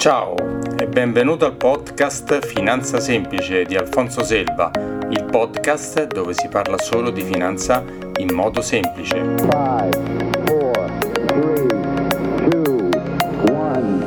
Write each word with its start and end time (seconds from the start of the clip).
Ciao 0.00 0.34
e 0.78 0.86
benvenuto 0.86 1.44
al 1.44 1.56
podcast 1.56 2.46
Finanza 2.46 3.00
Semplice 3.00 3.64
di 3.64 3.76
Alfonso 3.76 4.24
Selva, 4.24 4.70
il 5.10 5.26
podcast 5.30 6.06
dove 6.06 6.32
si 6.32 6.48
parla 6.48 6.78
solo 6.78 7.10
di 7.10 7.20
finanza 7.20 7.84
in 8.16 8.32
modo 8.32 8.62
semplice. 8.62 9.16
Five, 9.36 9.90
four, 10.46 10.90
three, 11.26 11.66
two, 12.48 12.88
one, 13.52 14.02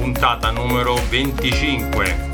Puntata 0.00 0.50
numero 0.52 0.94
25. 1.08 2.28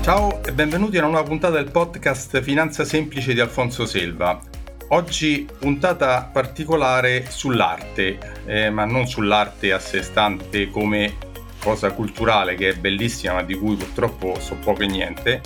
Ciao 0.00 0.42
e 0.42 0.52
benvenuti 0.54 0.96
a 0.96 1.00
una 1.00 1.10
nuova 1.10 1.28
puntata 1.28 1.56
del 1.56 1.70
podcast 1.70 2.40
Finanza 2.40 2.86
Semplice 2.86 3.34
di 3.34 3.40
Alfonso 3.40 3.84
Selva. 3.84 4.56
Oggi 4.90 5.46
puntata 5.58 6.30
particolare 6.32 7.26
sull'arte, 7.28 8.18
eh, 8.46 8.70
ma 8.70 8.86
non 8.86 9.06
sull'arte 9.06 9.70
a 9.70 9.78
sé 9.78 10.02
stante 10.02 10.70
come 10.70 11.18
cosa 11.60 11.92
culturale 11.92 12.54
che 12.54 12.70
è 12.70 12.74
bellissima 12.74 13.34
ma 13.34 13.42
di 13.42 13.54
cui 13.54 13.76
purtroppo 13.76 14.40
so 14.40 14.54
poco 14.56 14.84
e 14.84 14.86
niente, 14.86 15.42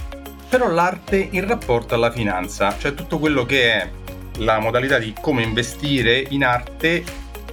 però 0.48 0.68
l'arte 0.68 1.16
in 1.32 1.44
rapporto 1.44 1.94
alla 1.94 2.12
finanza, 2.12 2.78
cioè 2.78 2.94
tutto 2.94 3.18
quello 3.18 3.44
che 3.44 3.72
è 3.72 3.90
la 4.38 4.60
modalità 4.60 4.98
di 4.98 5.12
come 5.20 5.42
investire 5.42 6.24
in 6.28 6.44
arte 6.44 7.02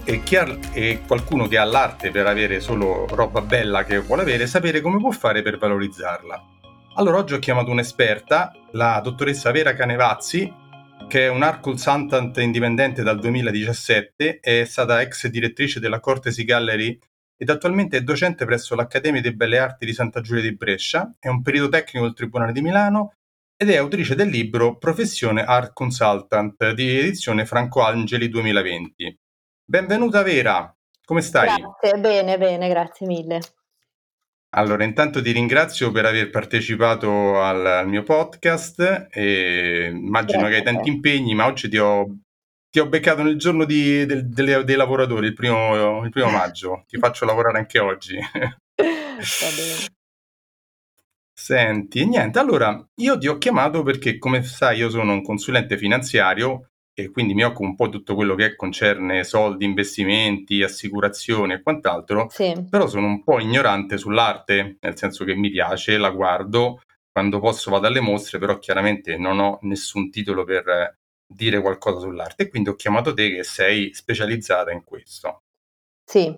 e, 0.03 0.21
chi 0.21 0.35
ha, 0.35 0.57
e 0.71 1.01
qualcuno 1.07 1.47
che 1.47 1.57
ha 1.57 1.63
l'arte 1.63 2.11
per 2.11 2.27
avere 2.27 2.59
solo 2.59 3.07
roba 3.09 3.41
bella 3.41 3.83
che 3.83 3.97
vuole 3.97 4.21
avere, 4.21 4.45
sapere 4.45 4.81
come 4.81 4.99
può 4.99 5.09
fare 5.09 5.41
per 5.41 5.57
valorizzarla. 5.57 6.45
Allora 6.95 7.17
oggi 7.17 7.33
ho 7.33 7.39
chiamato 7.39 7.71
un'esperta, 7.71 8.53
la 8.73 8.99
dottoressa 9.03 9.49
Vera 9.49 9.73
Canevazzi, 9.73 10.67
che 11.09 11.25
è 11.25 11.27
un 11.27 11.41
art 11.41 11.61
consultant 11.61 12.37
indipendente 12.37 13.01
dal 13.01 13.19
2017, 13.19 14.39
è 14.39 14.63
stata 14.63 15.01
ex 15.01 15.25
direttrice 15.25 15.79
della 15.79 15.99
Cortesi 15.99 16.45
Gallery 16.45 16.99
ed 17.35 17.49
attualmente 17.49 17.97
è 17.97 18.01
docente 18.01 18.45
presso 18.45 18.75
l'Accademia 18.75 19.19
di 19.19 19.35
Belle 19.35 19.57
Arti 19.57 19.87
di 19.87 19.93
Santa 19.93 20.21
Giulia 20.21 20.43
di 20.43 20.55
Brescia, 20.55 21.11
è 21.17 21.27
un 21.27 21.41
periodo 21.41 21.69
tecnico 21.69 22.05
del 22.05 22.13
Tribunale 22.13 22.51
di 22.51 22.61
Milano 22.61 23.13
ed 23.57 23.71
è 23.71 23.77
autrice 23.77 24.13
del 24.13 24.29
libro 24.29 24.77
Professione 24.77 25.43
Art 25.43 25.73
Consultant 25.73 26.73
di 26.73 26.99
edizione 26.99 27.43
Franco 27.47 27.81
Angeli 27.81 28.29
2020. 28.29 29.17
Benvenuta 29.65 30.21
Vera, 30.21 30.71
come 31.03 31.21
stai? 31.21 31.59
Grazie, 31.59 31.99
bene, 31.99 32.37
bene, 32.37 32.69
grazie 32.69 33.07
mille. 33.07 33.39
Allora, 34.51 34.83
intanto 34.83 35.21
ti 35.21 35.31
ringrazio 35.31 35.91
per 35.91 36.05
aver 36.05 36.31
partecipato 36.31 37.39
al, 37.41 37.65
al 37.65 37.87
mio 37.87 38.03
podcast. 38.03 39.07
E 39.11 39.89
immagino 39.93 40.47
che 40.47 40.55
hai 40.55 40.63
tanti 40.63 40.89
impegni, 40.89 41.35
ma 41.35 41.45
oggi 41.45 41.69
ti 41.69 41.77
ho, 41.77 42.07
ti 42.69 42.79
ho 42.79 42.87
beccato 42.87 43.21
nel 43.21 43.37
giorno 43.37 43.65
di, 43.65 44.05
del, 44.05 44.27
delle, 44.27 44.63
dei 44.63 44.75
lavoratori, 44.75 45.27
il 45.27 45.33
primo, 45.33 46.03
il 46.03 46.09
primo 46.09 46.29
maggio. 46.31 46.83
ti 46.87 46.97
faccio 46.99 47.25
lavorare 47.25 47.59
anche 47.59 47.79
oggi. 47.79 48.17
Va 48.17 48.57
bene. 48.75 49.87
Senti, 51.39 52.05
niente, 52.05 52.37
allora 52.37 52.85
io 52.95 53.17
ti 53.17 53.27
ho 53.27 53.37
chiamato 53.37 53.81
perché, 53.81 54.17
come 54.17 54.43
sai, 54.43 54.79
io 54.79 54.89
sono 54.89 55.13
un 55.13 55.23
consulente 55.23 55.77
finanziario 55.77 56.68
e 56.99 57.11
quindi 57.11 57.33
mi 57.33 57.43
occupo 57.43 57.63
un 57.63 57.75
po' 57.75 57.85
di 57.85 57.93
tutto 57.93 58.13
quello 58.13 58.35
che 58.35 58.55
concerne 58.55 59.23
soldi, 59.23 59.63
investimenti, 59.63 60.61
assicurazioni 60.61 61.53
e 61.53 61.61
quant'altro, 61.61 62.27
sì. 62.29 62.53
però 62.69 62.87
sono 62.87 63.07
un 63.07 63.23
po' 63.23 63.39
ignorante 63.39 63.97
sull'arte, 63.97 64.77
nel 64.81 64.97
senso 64.97 65.23
che 65.23 65.33
mi 65.33 65.49
piace, 65.49 65.97
la 65.97 66.09
guardo, 66.09 66.81
quando 67.09 67.39
posso 67.39 67.71
vado 67.71 67.87
alle 67.87 68.01
mostre, 68.01 68.37
però 68.37 68.59
chiaramente 68.59 69.17
non 69.17 69.39
ho 69.39 69.59
nessun 69.61 70.09
titolo 70.11 70.43
per 70.43 70.97
dire 71.31 71.61
qualcosa 71.61 71.99
sull'arte 71.99 72.49
quindi 72.49 72.69
ho 72.69 72.75
chiamato 72.75 73.13
te 73.13 73.29
che 73.29 73.43
sei 73.43 73.93
specializzata 73.93 74.71
in 74.71 74.83
questo. 74.83 75.43
Sì, 76.03 76.35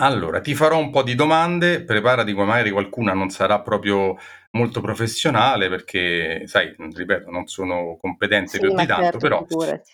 allora, 0.00 0.40
ti 0.40 0.54
farò 0.54 0.78
un 0.78 0.90
po' 0.90 1.02
di 1.02 1.14
domande, 1.14 1.82
preparati 1.82 2.32
come 2.32 2.46
magari 2.46 2.70
qualcuna 2.70 3.12
non 3.14 3.30
sarà 3.30 3.60
proprio 3.60 4.16
molto 4.52 4.80
professionale 4.80 5.68
perché, 5.68 6.44
sai, 6.46 6.74
ripeto, 6.76 7.30
non 7.30 7.46
sono 7.46 7.96
competente 8.00 8.50
sì, 8.50 8.60
più 8.60 8.70
di 8.70 8.86
tanto, 8.86 9.02
certo, 9.02 9.18
però 9.18 9.44
figurati. 9.46 9.92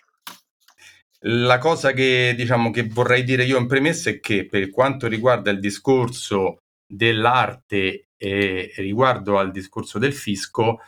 la 1.20 1.58
cosa 1.58 1.92
che, 1.92 2.34
diciamo, 2.36 2.70
che 2.70 2.86
vorrei 2.86 3.24
dire 3.24 3.44
io 3.44 3.58
in 3.58 3.66
premessa 3.66 4.10
è 4.10 4.20
che 4.20 4.46
per 4.46 4.70
quanto 4.70 5.06
riguarda 5.06 5.50
il 5.50 5.58
discorso 5.58 6.58
dell'arte 6.86 8.08
e 8.16 8.72
riguardo 8.76 9.38
al 9.38 9.50
discorso 9.50 9.98
del 9.98 10.12
fisco, 10.12 10.80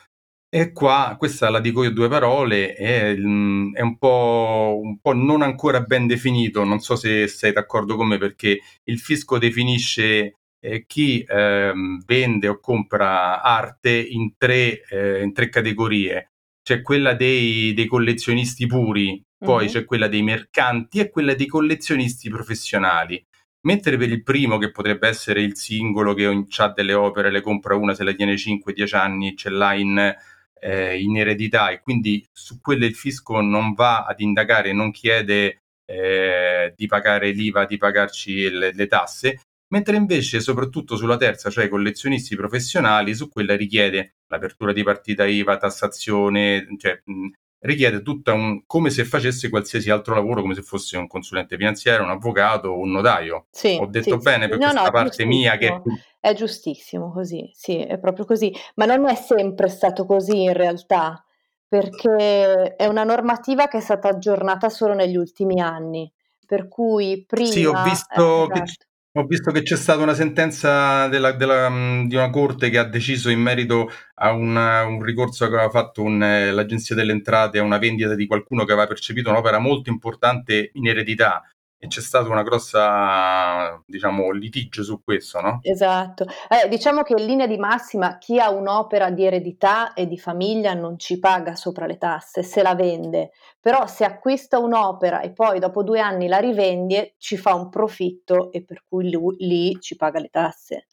e 0.49 0.71
qua, 0.71 1.15
questa 1.17 1.49
la 1.49 1.59
dico 1.59 1.83
io 1.83 1.91
due 1.91 2.07
parole, 2.07 2.73
è, 2.73 3.15
mm, 3.15 3.75
è 3.75 3.81
un, 3.81 3.97
po', 3.97 4.79
un, 4.81 4.99
po', 4.99 5.13
non 5.13 5.41
ancora 5.41 5.81
ben 5.81 6.07
definito, 6.07 6.63
non 6.63 6.79
so 6.79 6.95
se 6.95 7.27
sei 7.27 7.51
d'accordo 7.51 7.97
con 7.97 8.07
me, 8.07 8.17
perché 8.17 8.59
il 8.85 8.99
fisco 8.99 9.37
definisce 9.37 10.37
eh, 10.59 10.85
chi 10.87 11.21
eh, 11.21 11.73
vende 12.05 12.47
o 12.47 12.59
compra 12.59 13.41
arte 13.41 13.91
in 13.91 14.35
tre, 14.37 14.83
eh, 14.89 15.21
in 15.23 15.33
tre 15.33 15.49
categorie. 15.49 16.31
C'è 16.63 16.81
quella 16.81 17.13
dei, 17.13 17.73
dei 17.73 17.85
collezionisti 17.85 18.67
puri, 18.67 19.21
poi 19.37 19.65
mm-hmm. 19.65 19.73
c'è 19.73 19.85
quella 19.85 20.07
dei 20.07 20.21
mercanti 20.23 20.99
e 20.99 21.09
quella 21.09 21.33
dei 21.35 21.47
collezionisti 21.47 22.29
professionali. 22.29 23.21
Mentre 23.61 23.97
per 23.97 24.09
il 24.09 24.23
primo, 24.23 24.57
che 24.57 24.71
potrebbe 24.71 25.09
essere 25.09 25.41
il 25.41 25.57
singolo 25.57 26.13
che 26.13 26.45
ha 26.57 26.69
delle 26.69 26.93
opere, 26.93 27.31
le 27.31 27.41
compra 27.41 27.75
una, 27.75 27.93
se 27.93 28.03
la 28.03 28.13
tiene 28.13 28.35
5-10 28.35 28.95
anni, 28.95 29.35
ce 29.35 29.49
l'ha 29.49 29.73
in 29.73 30.15
eh, 30.59 30.99
in 30.99 31.17
eredità 31.17 31.69
e 31.69 31.81
quindi 31.81 32.25
su 32.31 32.59
quelle 32.61 32.85
il 32.85 32.95
fisco 32.95 33.41
non 33.41 33.73
va 33.73 34.05
ad 34.05 34.19
indagare, 34.19 34.73
non 34.73 34.91
chiede 34.91 35.59
eh, 35.85 36.73
di 36.75 36.87
pagare 36.87 37.31
l'IVA, 37.31 37.65
di 37.65 37.77
pagarci 37.77 38.49
le, 38.49 38.73
le, 38.73 38.87
tasse, 38.87 39.41
mentre 39.69 39.95
invece 39.95 40.39
soprattutto 40.39 40.95
sulla 40.95 41.17
terza, 41.17 41.49
cioè 41.49 41.65
i 41.65 41.69
collezionisti 41.69 42.35
professionali, 42.35 43.15
su 43.15 43.29
quella 43.29 43.55
richiede 43.55 44.15
l'apertura 44.27 44.73
di 44.73 44.83
partita 44.83 45.25
IVA, 45.25 45.57
tassazione, 45.57 46.67
cioè 46.77 47.01
mh, 47.03 47.27
richiede 47.59 48.01
tutta 48.01 48.33
un 48.33 48.65
come 48.65 48.89
se 48.89 49.03
facesse 49.03 49.49
qualsiasi 49.49 49.89
altro 49.89 50.13
lavoro, 50.13 50.41
come 50.41 50.53
se 50.53 50.61
fosse 50.61 50.97
un 50.97 51.07
consulente 51.07 51.57
finanziario, 51.57 52.03
un 52.03 52.11
avvocato 52.11 52.69
o 52.69 52.79
un 52.79 52.91
notaio. 52.91 53.47
Sì, 53.49 53.77
Ho 53.79 53.87
detto 53.87 54.17
sì, 54.17 54.23
bene 54.23 54.43
sì. 54.43 54.49
per 54.49 54.59
No, 54.59 54.65
questa 54.65 54.83
no, 54.83 54.91
parte 54.91 55.25
mia 55.25 55.57
che 55.57 55.81
è 56.19 56.33
giustissimo 56.33 57.11
così, 57.11 57.49
sì, 57.53 57.77
è 57.77 57.97
proprio 57.99 58.25
così, 58.25 58.53
ma 58.75 58.85
non 58.85 59.07
è 59.07 59.15
sempre 59.15 59.69
stato 59.69 60.05
così 60.05 60.43
in 60.43 60.53
realtà, 60.53 61.23
perché 61.67 62.75
è 62.75 62.85
una 62.85 63.03
normativa 63.03 63.67
che 63.67 63.77
è 63.77 63.81
stata 63.81 64.09
aggiornata 64.09 64.69
solo 64.69 64.93
negli 64.93 65.15
ultimi 65.15 65.59
anni, 65.59 66.11
per 66.45 66.67
cui 66.67 67.25
prima... 67.25 67.49
Sì, 67.49 67.65
ho 67.65 67.83
visto, 67.83 68.51
esatto. 68.51 68.85
Ho 69.17 69.25
visto 69.25 69.49
che 69.49 69.63
c'è 69.63 69.75
stata 69.75 70.03
una 70.03 70.13
sentenza 70.13 71.07
della, 71.07 71.31
della, 71.31 71.69
di 72.05 72.13
una 72.13 72.29
corte 72.29 72.69
che 72.69 72.77
ha 72.77 72.83
deciso 72.83 73.31
in 73.31 73.41
merito 73.41 73.89
a 74.13 74.31
una, 74.31 74.83
un 74.83 75.01
ricorso 75.01 75.47
che 75.47 75.55
aveva 75.55 75.71
fatto 75.71 76.03
un, 76.03 76.21
eh, 76.21 76.51
l'Agenzia 76.51 76.93
delle 76.93 77.13
Entrate 77.13 77.57
a 77.57 77.63
una 77.63 77.79
vendita 77.79 78.13
di 78.13 78.27
qualcuno 78.27 78.63
che 78.63 78.73
aveva 78.73 78.85
percepito 78.85 79.31
un'opera 79.31 79.57
molto 79.57 79.89
importante 79.89 80.69
in 80.73 80.87
eredità 80.87 81.41
e 81.79 81.87
c'è 81.87 82.01
stato 82.01 82.31
una 82.31 82.41
grossa, 82.41 83.81
diciamo, 83.85 84.31
litigio 84.31 84.83
su 84.83 85.01
questo, 85.03 85.41
no? 85.41 85.59
Esatto. 85.61 86.25
Eh, 86.49 86.67
diciamo 86.69 87.03
che 87.03 87.13
in 87.15 87.25
linea 87.25 87.45
di 87.45 87.57
massima 87.57 88.17
chi 88.17 88.39
ha 88.39 88.49
un'opera 88.49 89.11
di 89.11 89.25
eredità 89.25 89.93
e 89.93 90.07
di 90.07 90.17
famiglia 90.17 90.73
non 90.73 90.97
ci 90.97 91.19
paga 91.19 91.55
sopra 91.55 91.85
le 91.85 91.97
tasse 91.97 92.41
se 92.41 92.63
la 92.63 92.73
vende, 92.73 93.31
però 93.59 93.85
se 93.85 94.05
acquista 94.05 94.57
un'opera 94.57 95.21
e 95.21 95.31
poi 95.33 95.59
dopo 95.59 95.83
due 95.83 95.99
anni 95.99 96.27
la 96.27 96.39
rivende 96.39 97.13
ci 97.17 97.37
fa 97.37 97.53
un 97.53 97.69
profitto 97.69 98.51
e 98.51 98.63
per 98.63 98.83
cui 98.87 99.11
lui, 99.11 99.35
lì 99.39 99.77
ci 99.79 99.95
paga 99.95 100.19
le 100.19 100.29
tasse. 100.29 100.87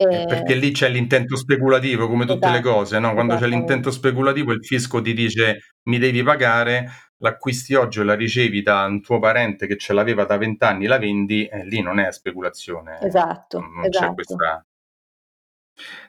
Eh, 0.00 0.26
perché 0.26 0.54
lì 0.54 0.70
c'è 0.70 0.88
l'intento 0.88 1.34
speculativo, 1.36 2.06
come 2.06 2.24
tutte 2.24 2.46
esatto, 2.46 2.52
le 2.52 2.60
cose, 2.60 2.98
no? 3.00 3.14
Quando 3.14 3.36
c'è 3.36 3.48
l'intento 3.48 3.90
speculativo 3.90 4.52
il 4.52 4.64
fisco 4.64 5.00
ti 5.00 5.12
dice 5.12 5.74
mi 5.88 5.98
devi 5.98 6.22
pagare, 6.22 6.88
l'acquisti 7.18 7.74
oggi 7.74 8.00
o 8.00 8.04
la 8.04 8.14
ricevi 8.14 8.62
da 8.62 8.84
un 8.84 9.02
tuo 9.02 9.18
parente 9.18 9.66
che 9.66 9.76
ce 9.76 9.92
l'aveva 9.92 10.24
da 10.24 10.36
vent'anni, 10.36 10.86
la 10.86 10.98
vendi, 10.98 11.46
eh, 11.46 11.64
lì 11.64 11.80
non 11.80 11.98
è 11.98 12.10
speculazione. 12.12 12.98
Esatto, 13.00 13.60
non 13.60 13.84
esatto. 13.84 14.06
c'è 14.06 14.14
questa... 14.14 14.66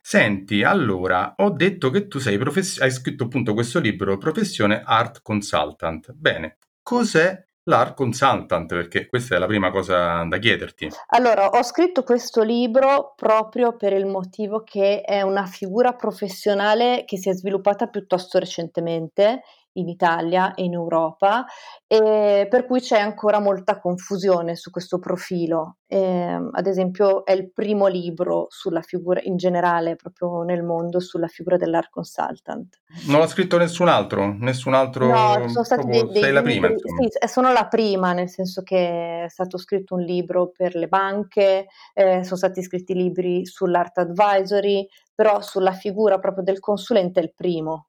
Senti, 0.02 0.64
allora, 0.64 1.36
ho 1.38 1.52
detto 1.52 1.92
che 1.92 2.08
tu 2.08 2.18
sei 2.18 2.38
profess- 2.40 2.82
hai 2.82 2.90
scritto 2.90 3.26
appunto 3.26 3.54
questo 3.54 3.80
libro, 3.80 4.18
Professione 4.18 4.82
Art 4.84 5.22
Consultant. 5.22 6.12
Bene, 6.14 6.58
cos'è 6.82 7.46
l'art 7.70 7.94
consultant? 7.96 8.68
Perché 8.68 9.06
questa 9.06 9.36
è 9.36 9.38
la 9.38 9.46
prima 9.46 9.70
cosa 9.70 10.24
da 10.24 10.38
chiederti. 10.40 10.90
Allora, 11.10 11.50
ho 11.50 11.62
scritto 11.62 12.02
questo 12.02 12.42
libro 12.42 13.14
proprio 13.16 13.76
per 13.76 13.94
il 13.94 14.08
motivo 14.08 14.64
che 14.64 15.02
è 15.02 15.22
una 15.22 15.46
figura 15.46 15.94
professionale 15.94 17.04
che 17.06 17.18
si 17.18 17.30
è 17.30 17.34
sviluppata 17.34 17.88
piuttosto 17.88 18.40
recentemente 18.40 19.44
in 19.74 19.88
Italia 19.88 20.54
e 20.54 20.64
in 20.64 20.74
Europa, 20.74 21.46
e 21.88 22.48
per 22.50 22.66
cui 22.66 22.80
c'è 22.80 23.00
ancora 23.00 23.40
molta 23.40 23.80
confusione 23.80 24.56
su 24.56 24.72
questo 24.72 25.00
profilo. 25.00 25.78
Eh, 25.88 26.38
ad 26.52 26.68
esempio 26.68 27.26
è 27.26 27.32
il 27.32 27.52
primo 27.52 27.88
libro 27.88 28.48
sulla 28.50 28.82
figura 28.82 29.20
in 29.24 29.38
generale, 29.38 29.96
proprio 29.96 30.44
nel 30.44 30.64
mondo, 30.64 31.00
sulla 31.00 31.28
figura 31.28 31.58
dell'art 31.58 31.90
consultant. 31.90 32.80
Non 33.08 33.20
l'ha 33.20 33.28
scritto 33.28 33.58
nessun 33.58 33.88
altro? 33.88 34.36
Nessun 34.38 34.74
altro? 34.74 35.08
No, 35.08 35.48
sono 35.50 35.64
stati 35.64 35.88
dei, 35.88 36.08
dei 36.10 36.22
sei 36.22 36.34
la 36.34 36.42
prima. 36.42 36.68
Sì, 36.68 37.28
sono 37.28 37.52
la 37.52 37.68
prima, 37.68 38.14
nel 38.14 38.30
senso 38.30 38.62
che 38.62 39.24
è 39.24 39.30
stato 39.30 39.58
scritto 39.58 39.96
un 39.96 40.02
libro 40.02 40.50
per 40.50 40.76
le 40.76 40.88
banche, 40.88 41.68
eh, 41.94 42.24
sono 42.24 42.38
stati 42.38 42.62
scritti 42.62 42.94
libri 42.94 43.46
sull'art 43.46 43.98
advisory, 43.98 44.88
però 45.14 45.42
sulla 45.42 45.74
figura 45.74 46.20
proprio 46.20 46.44
del 46.44 46.60
consulente 46.60 47.20
è 47.20 47.24
il 47.24 47.34
primo. 47.36 47.88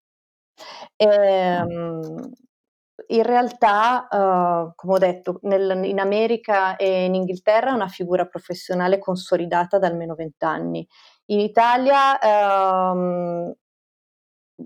Ehm, 0.97 2.33
in 3.09 3.23
realtà, 3.23 4.07
uh, 4.11 4.73
come 4.75 4.93
ho 4.95 4.99
detto, 4.99 5.39
nel, 5.43 5.85
in 5.85 5.99
America 5.99 6.77
e 6.77 7.05
in 7.05 7.15
Inghilterra 7.15 7.71
è 7.71 7.75
una 7.75 7.89
figura 7.89 8.27
professionale 8.27 8.99
consolidata 8.99 9.79
da 9.79 9.87
almeno 9.89 10.15
vent'anni. 10.15 10.87
In 11.27 11.41
Italia 11.41 12.19
um, 12.23 13.53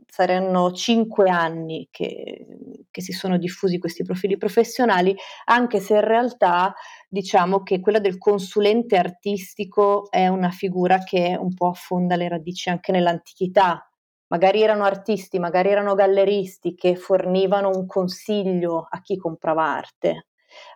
saranno 0.06 0.72
cinque 0.72 1.30
anni 1.30 1.88
che, 1.90 2.46
che, 2.90 3.00
si 3.00 3.12
sono 3.12 3.38
diffusi 3.38 3.78
questi 3.78 4.02
profili 4.02 4.36
professionali, 4.36 5.14
anche 5.46 5.80
se 5.80 5.94
in 5.94 6.00
realtà 6.00 6.74
diciamo 7.08 7.62
che 7.62 7.80
quella 7.80 8.00
del 8.00 8.18
consulente 8.18 8.96
artistico 8.96 10.10
è 10.10 10.26
una 10.28 10.50
figura 10.50 10.98
che 10.98 11.36
un 11.38 11.54
po' 11.54 11.68
affonda 11.68 12.16
le 12.16 12.28
radici 12.28 12.68
anche 12.68 12.92
nell'antichità 12.92 13.88
magari 14.28 14.62
erano 14.62 14.84
artisti, 14.84 15.38
magari 15.38 15.70
erano 15.70 15.94
galleristi 15.94 16.74
che 16.74 16.96
fornivano 16.96 17.68
un 17.68 17.86
consiglio 17.86 18.86
a 18.88 19.00
chi 19.00 19.16
comprava 19.16 19.64
arte. 19.64 20.26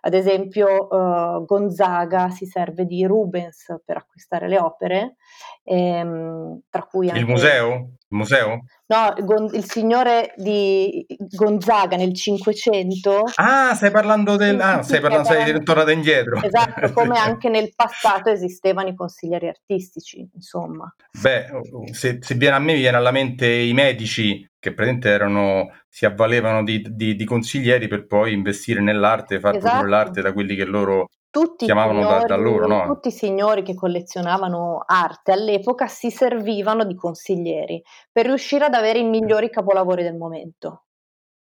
Ad 0.01 0.13
esempio, 0.13 0.87
uh, 0.87 1.45
Gonzaga 1.45 2.29
si 2.29 2.45
serve 2.45 2.85
di 2.85 3.05
Rubens 3.05 3.81
per 3.85 3.97
acquistare 3.97 4.47
le 4.47 4.59
opere, 4.59 5.15
ehm, 5.63 6.61
tra 6.69 6.83
cui 6.83 7.07
anche... 7.07 7.21
Il 7.21 7.27
museo? 7.27 7.91
Museo? 8.09 8.65
No, 8.87 9.13
Gon- 9.19 9.53
il 9.53 9.65
signore 9.65 10.33
di 10.35 11.05
Gonzaga 11.29 11.95
nel 11.95 12.13
Cinquecento. 12.15 13.23
Ah, 13.35 13.75
stai 13.75 13.91
parlando 13.91 14.35
del. 14.35 14.59
Ah, 14.59 14.81
stai 14.81 14.99
parlando, 14.99 15.27
sei 15.27 15.63
tornata 15.63 15.91
indietro. 15.91 16.41
Esatto, 16.41 16.91
come 16.93 17.17
anche 17.19 17.49
nel 17.49 17.71
passato 17.75 18.29
esistevano 18.29 18.89
i 18.89 18.95
consiglieri 18.95 19.47
artistici, 19.47 20.27
insomma. 20.33 20.91
Beh, 21.21 21.47
se, 21.91 22.17
se 22.19 22.35
viene 22.35 22.55
a 22.55 22.59
me 22.59 22.73
viene 22.73 22.97
alla 22.97 23.11
mente 23.11 23.47
i 23.47 23.73
medici 23.73 24.47
che 24.59 24.73
praticamente 24.73 25.09
erano, 25.09 25.71
si 25.87 26.05
avvalevano 26.05 26.63
di, 26.63 26.85
di, 26.89 27.15
di 27.15 27.25
consiglieri 27.25 27.87
per 27.87 28.07
poi 28.07 28.33
investire 28.33 28.81
nell'arte, 28.81 29.39
far 29.39 29.55
esatto. 29.55 29.69
produrre 29.69 29.89
l'arte 29.89 30.21
da 30.21 30.33
quelli 30.33 30.55
che 30.55 30.65
loro 30.65 31.09
tutti 31.29 31.65
chiamavano 31.65 32.01
signori, 32.01 32.19
da, 32.21 32.25
da, 32.25 32.35
loro, 32.35 32.67
no? 32.67 32.85
Tutti 32.87 33.09
i 33.09 33.11
signori 33.11 33.63
che 33.63 33.75
collezionavano 33.75 34.83
arte 34.85 35.31
all'epoca 35.31 35.87
si 35.87 36.09
servivano 36.09 36.83
di 36.85 36.95
consiglieri 36.95 37.81
per 38.11 38.25
riuscire 38.25 38.65
ad 38.65 38.73
avere 38.73 38.99
i 38.99 39.03
migliori 39.03 39.49
capolavori 39.49 40.03
del 40.03 40.15
momento. 40.15 40.85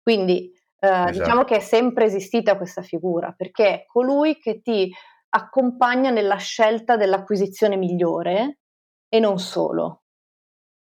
Quindi 0.01 0.51
eh, 0.79 0.87
esatto. 0.87 1.11
diciamo 1.11 1.43
che 1.43 1.57
è 1.57 1.59
sempre 1.59 2.05
esistita 2.05 2.57
questa 2.57 2.81
figura, 2.81 3.33
perché 3.35 3.67
è 3.67 3.85
colui 3.85 4.37
che 4.37 4.61
ti 4.61 4.91
accompagna 5.29 6.09
nella 6.09 6.37
scelta 6.37 6.97
dell'acquisizione 6.97 7.75
migliore 7.75 8.59
e 9.07 9.19
non 9.19 9.37
solo. 9.37 10.03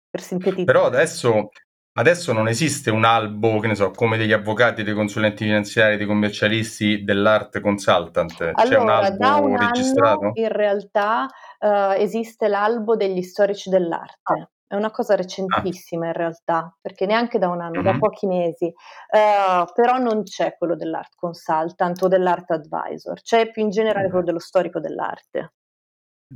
Per 0.08 0.20
sintetizzare. 0.20 0.64
Però 0.64 0.86
adesso 0.86 1.50
Adesso 1.92 2.32
non 2.32 2.46
esiste 2.46 2.90
un 2.90 3.04
albo, 3.04 3.58
che 3.58 3.66
ne 3.66 3.74
so, 3.74 3.90
come 3.90 4.16
degli 4.16 4.32
avvocati, 4.32 4.84
dei 4.84 4.94
consulenti 4.94 5.44
finanziari, 5.44 5.96
dei 5.96 6.06
commercialisti 6.06 7.02
dell'art 7.02 7.60
consultant. 7.60 8.40
Allora, 8.40 8.62
C'è 8.64 8.78
un 8.78 8.88
albo 8.90 9.46
un 9.48 9.56
registrato? 9.58 10.30
in 10.34 10.48
realtà 10.48 11.26
uh, 11.58 11.92
esiste 11.96 12.46
l'albo 12.46 12.94
degli 12.94 13.22
storici 13.22 13.70
dell'arte. 13.70 14.32
Ah. 14.32 14.48
È 14.68 14.76
una 14.76 14.92
cosa 14.92 15.16
recentissima 15.16 16.06
in 16.06 16.12
realtà, 16.12 16.72
perché 16.80 17.06
neanche 17.06 17.40
da 17.40 17.48
un 17.48 17.60
anno, 17.60 17.82
mm-hmm. 17.82 17.92
da 17.92 17.98
pochi 17.98 18.28
mesi, 18.28 18.66
uh, 18.66 19.64
però 19.74 19.98
non 19.98 20.22
c'è 20.22 20.54
quello 20.56 20.76
dell'art 20.76 21.14
consultant 21.16 22.00
o 22.02 22.06
dell'art 22.06 22.52
advisor, 22.52 23.20
c'è 23.20 23.50
più 23.50 23.62
in 23.62 23.70
generale 23.70 24.02
mm-hmm. 24.02 24.10
quello 24.10 24.24
dello 24.24 24.38
storico 24.38 24.78
dell'arte. 24.78 25.54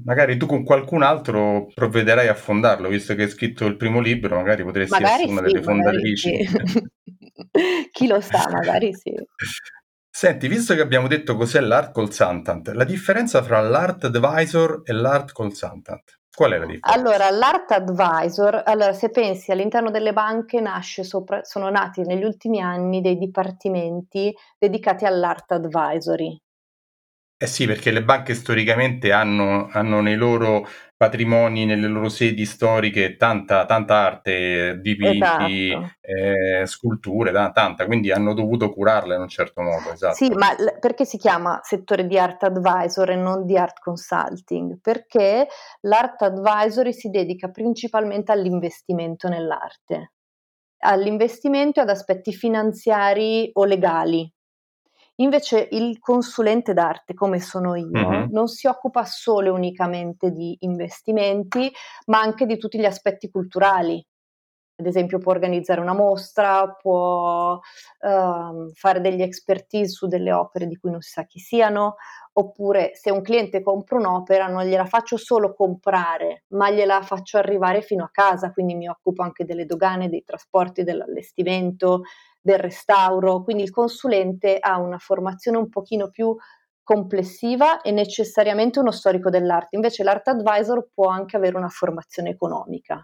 Magari 0.02 0.36
tu 0.36 0.46
con 0.46 0.64
qualcun 0.64 1.02
altro 1.02 1.66
provvederai 1.72 2.26
a 2.26 2.34
fondarlo, 2.34 2.88
visto 2.88 3.14
che 3.14 3.22
hai 3.22 3.28
scritto 3.28 3.64
il 3.66 3.76
primo 3.76 4.00
libro, 4.00 4.34
magari 4.34 4.64
potresti 4.64 4.92
magari 4.92 5.22
essere 5.22 5.30
una 5.30 5.46
sì, 5.46 5.52
delle 5.52 5.62
fondatrici. 5.62 6.44
Sì. 6.44 6.88
Chi 7.92 8.06
lo 8.08 8.20
sa, 8.20 8.48
magari 8.50 8.92
sì. 8.92 9.14
Senti, 10.10 10.48
visto 10.48 10.74
che 10.74 10.80
abbiamo 10.80 11.06
detto 11.06 11.36
cos'è 11.36 11.60
l'art 11.60 11.92
consultant, 11.92 12.68
la 12.68 12.84
differenza 12.84 13.42
fra 13.42 13.60
l'art 13.60 14.04
advisor 14.04 14.82
e 14.84 14.92
l'art 14.92 15.32
consultant, 15.32 16.20
qual 16.34 16.52
è 16.52 16.58
la 16.58 16.66
differenza? 16.66 16.92
Allora, 16.92 17.30
l'art 17.30 17.70
advisor, 17.72 18.62
allora, 18.64 18.92
se 18.92 19.10
pensi 19.10 19.50
all'interno 19.50 19.90
delle 19.90 20.12
banche 20.12 20.60
nasce 20.60 21.04
sopra, 21.04 21.42
sono 21.44 21.68
nati 21.68 22.02
negli 22.02 22.24
ultimi 22.24 22.60
anni 22.60 23.00
dei 23.00 23.16
dipartimenti 23.16 24.32
dedicati 24.56 25.04
all'art 25.04 25.50
advisory, 25.50 26.40
eh 27.44 27.46
sì, 27.46 27.66
perché 27.66 27.90
le 27.90 28.02
banche 28.02 28.34
storicamente 28.34 29.12
hanno, 29.12 29.68
hanno 29.70 30.00
nei 30.00 30.16
loro 30.16 30.66
patrimoni, 30.96 31.66
nelle 31.66 31.88
loro 31.88 32.08
sedi 32.08 32.46
storiche, 32.46 33.16
tanta, 33.16 33.66
tanta 33.66 33.96
arte, 33.96 34.78
dipinti, 34.80 35.68
esatto. 35.68 35.90
eh, 36.00 36.66
sculture, 36.66 37.32
tanta, 37.32 37.84
quindi 37.84 38.10
hanno 38.10 38.32
dovuto 38.32 38.70
curarla 38.70 39.14
in 39.14 39.20
un 39.20 39.28
certo 39.28 39.60
modo. 39.60 39.92
Esatto. 39.92 40.14
Sì, 40.14 40.30
ma 40.30 40.52
l- 40.52 40.78
perché 40.80 41.04
si 41.04 41.18
chiama 41.18 41.60
settore 41.62 42.06
di 42.06 42.18
art 42.18 42.44
advisor 42.44 43.10
e 43.10 43.16
non 43.16 43.44
di 43.44 43.58
art 43.58 43.78
consulting? 43.80 44.78
Perché 44.80 45.46
l'art 45.82 46.22
advisory 46.22 46.94
si 46.94 47.10
dedica 47.10 47.50
principalmente 47.50 48.32
all'investimento 48.32 49.28
nell'arte, 49.28 50.12
all'investimento 50.78 51.80
e 51.80 51.82
ad 51.82 51.90
aspetti 51.90 52.32
finanziari 52.32 53.50
o 53.52 53.64
legali 53.64 54.33
Invece 55.16 55.68
il 55.70 56.00
consulente 56.00 56.72
d'arte, 56.72 57.14
come 57.14 57.38
sono 57.38 57.76
io, 57.76 57.88
mm-hmm. 57.88 58.30
non 58.30 58.48
si 58.48 58.66
occupa 58.66 59.04
solo 59.04 59.48
e 59.48 59.50
unicamente 59.50 60.30
di 60.30 60.56
investimenti, 60.60 61.70
ma 62.06 62.18
anche 62.20 62.46
di 62.46 62.58
tutti 62.58 62.78
gli 62.78 62.84
aspetti 62.84 63.30
culturali. 63.30 64.04
Ad 64.76 64.86
esempio 64.86 65.18
può 65.18 65.30
organizzare 65.30 65.80
una 65.80 65.92
mostra, 65.92 66.66
può 66.68 67.52
uh, 67.52 68.70
fare 68.72 69.00
degli 69.00 69.22
expertise 69.22 69.92
su 69.92 70.08
delle 70.08 70.32
opere 70.32 70.66
di 70.66 70.76
cui 70.76 70.90
non 70.90 71.00
si 71.00 71.10
sa 71.10 71.22
chi 71.26 71.38
siano, 71.38 71.94
oppure 72.32 72.90
se 72.94 73.12
un 73.12 73.22
cliente 73.22 73.62
compra 73.62 73.98
un'opera 73.98 74.48
non 74.48 74.64
gliela 74.64 74.84
faccio 74.84 75.16
solo 75.16 75.54
comprare, 75.54 76.42
ma 76.48 76.72
gliela 76.72 77.02
faccio 77.02 77.38
arrivare 77.38 77.82
fino 77.82 78.02
a 78.02 78.10
casa, 78.10 78.50
quindi 78.50 78.74
mi 78.74 78.88
occupo 78.88 79.22
anche 79.22 79.44
delle 79.44 79.64
dogane, 79.64 80.08
dei 80.08 80.24
trasporti, 80.24 80.82
dell'allestimento, 80.82 82.02
del 82.44 82.58
restauro, 82.58 83.42
quindi 83.42 83.62
il 83.62 83.70
consulente 83.70 84.58
ha 84.60 84.78
una 84.78 84.98
formazione 84.98 85.56
un 85.56 85.70
pochino 85.70 86.10
più 86.10 86.36
complessiva 86.82 87.80
e 87.80 87.90
necessariamente 87.90 88.78
uno 88.78 88.90
storico 88.90 89.30
dell'arte, 89.30 89.76
invece 89.76 90.02
l'art 90.04 90.28
advisor 90.28 90.90
può 90.92 91.08
anche 91.08 91.38
avere 91.38 91.56
una 91.56 91.70
formazione 91.70 92.28
economica. 92.28 93.02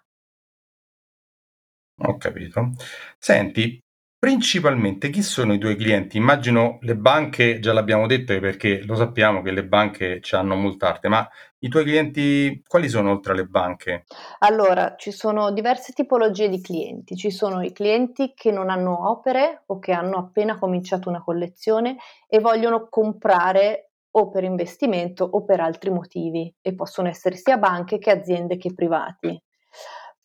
Ho 2.03 2.17
capito. 2.19 2.73
Senti, 3.19 3.83
Principalmente 4.21 5.09
chi 5.09 5.23
sono 5.23 5.55
i 5.55 5.59
tuoi 5.59 5.77
clienti? 5.77 6.19
Immagino 6.19 6.77
le 6.83 6.95
banche, 6.95 7.59
già 7.59 7.73
l'abbiamo 7.73 8.07
detto 8.07 8.39
perché 8.39 8.83
lo 8.85 8.95
sappiamo 8.95 9.41
che 9.41 9.51
le 9.51 9.65
banche 9.65 10.21
hanno 10.33 10.57
molta 10.57 10.89
arte, 10.89 11.09
ma 11.09 11.27
i 11.61 11.71
tuoi 11.71 11.85
clienti 11.85 12.63
quali 12.67 12.91
sono 12.91 13.13
oltre 13.13 13.33
alle 13.33 13.47
banche? 13.47 14.05
Allora, 14.41 14.95
ci 14.99 15.11
sono 15.11 15.53
diverse 15.53 15.95
tipologie 15.95 16.51
di 16.51 16.61
clienti. 16.61 17.17
Ci 17.17 17.31
sono 17.31 17.63
i 17.63 17.73
clienti 17.73 18.35
che 18.35 18.51
non 18.51 18.69
hanno 18.69 19.09
opere 19.09 19.63
o 19.69 19.79
che 19.79 19.93
hanno 19.93 20.19
appena 20.19 20.59
cominciato 20.59 21.09
una 21.09 21.23
collezione 21.23 21.97
e 22.29 22.41
vogliono 22.41 22.89
comprare 22.91 23.93
o 24.11 24.29
per 24.29 24.45
investimento 24.45 25.25
o 25.25 25.45
per 25.45 25.61
altri 25.61 25.89
motivi 25.89 26.55
e 26.61 26.75
possono 26.75 27.09
essere 27.09 27.37
sia 27.37 27.57
banche 27.57 27.97
che 27.97 28.11
aziende 28.11 28.59
che 28.59 28.75
privati. 28.75 29.43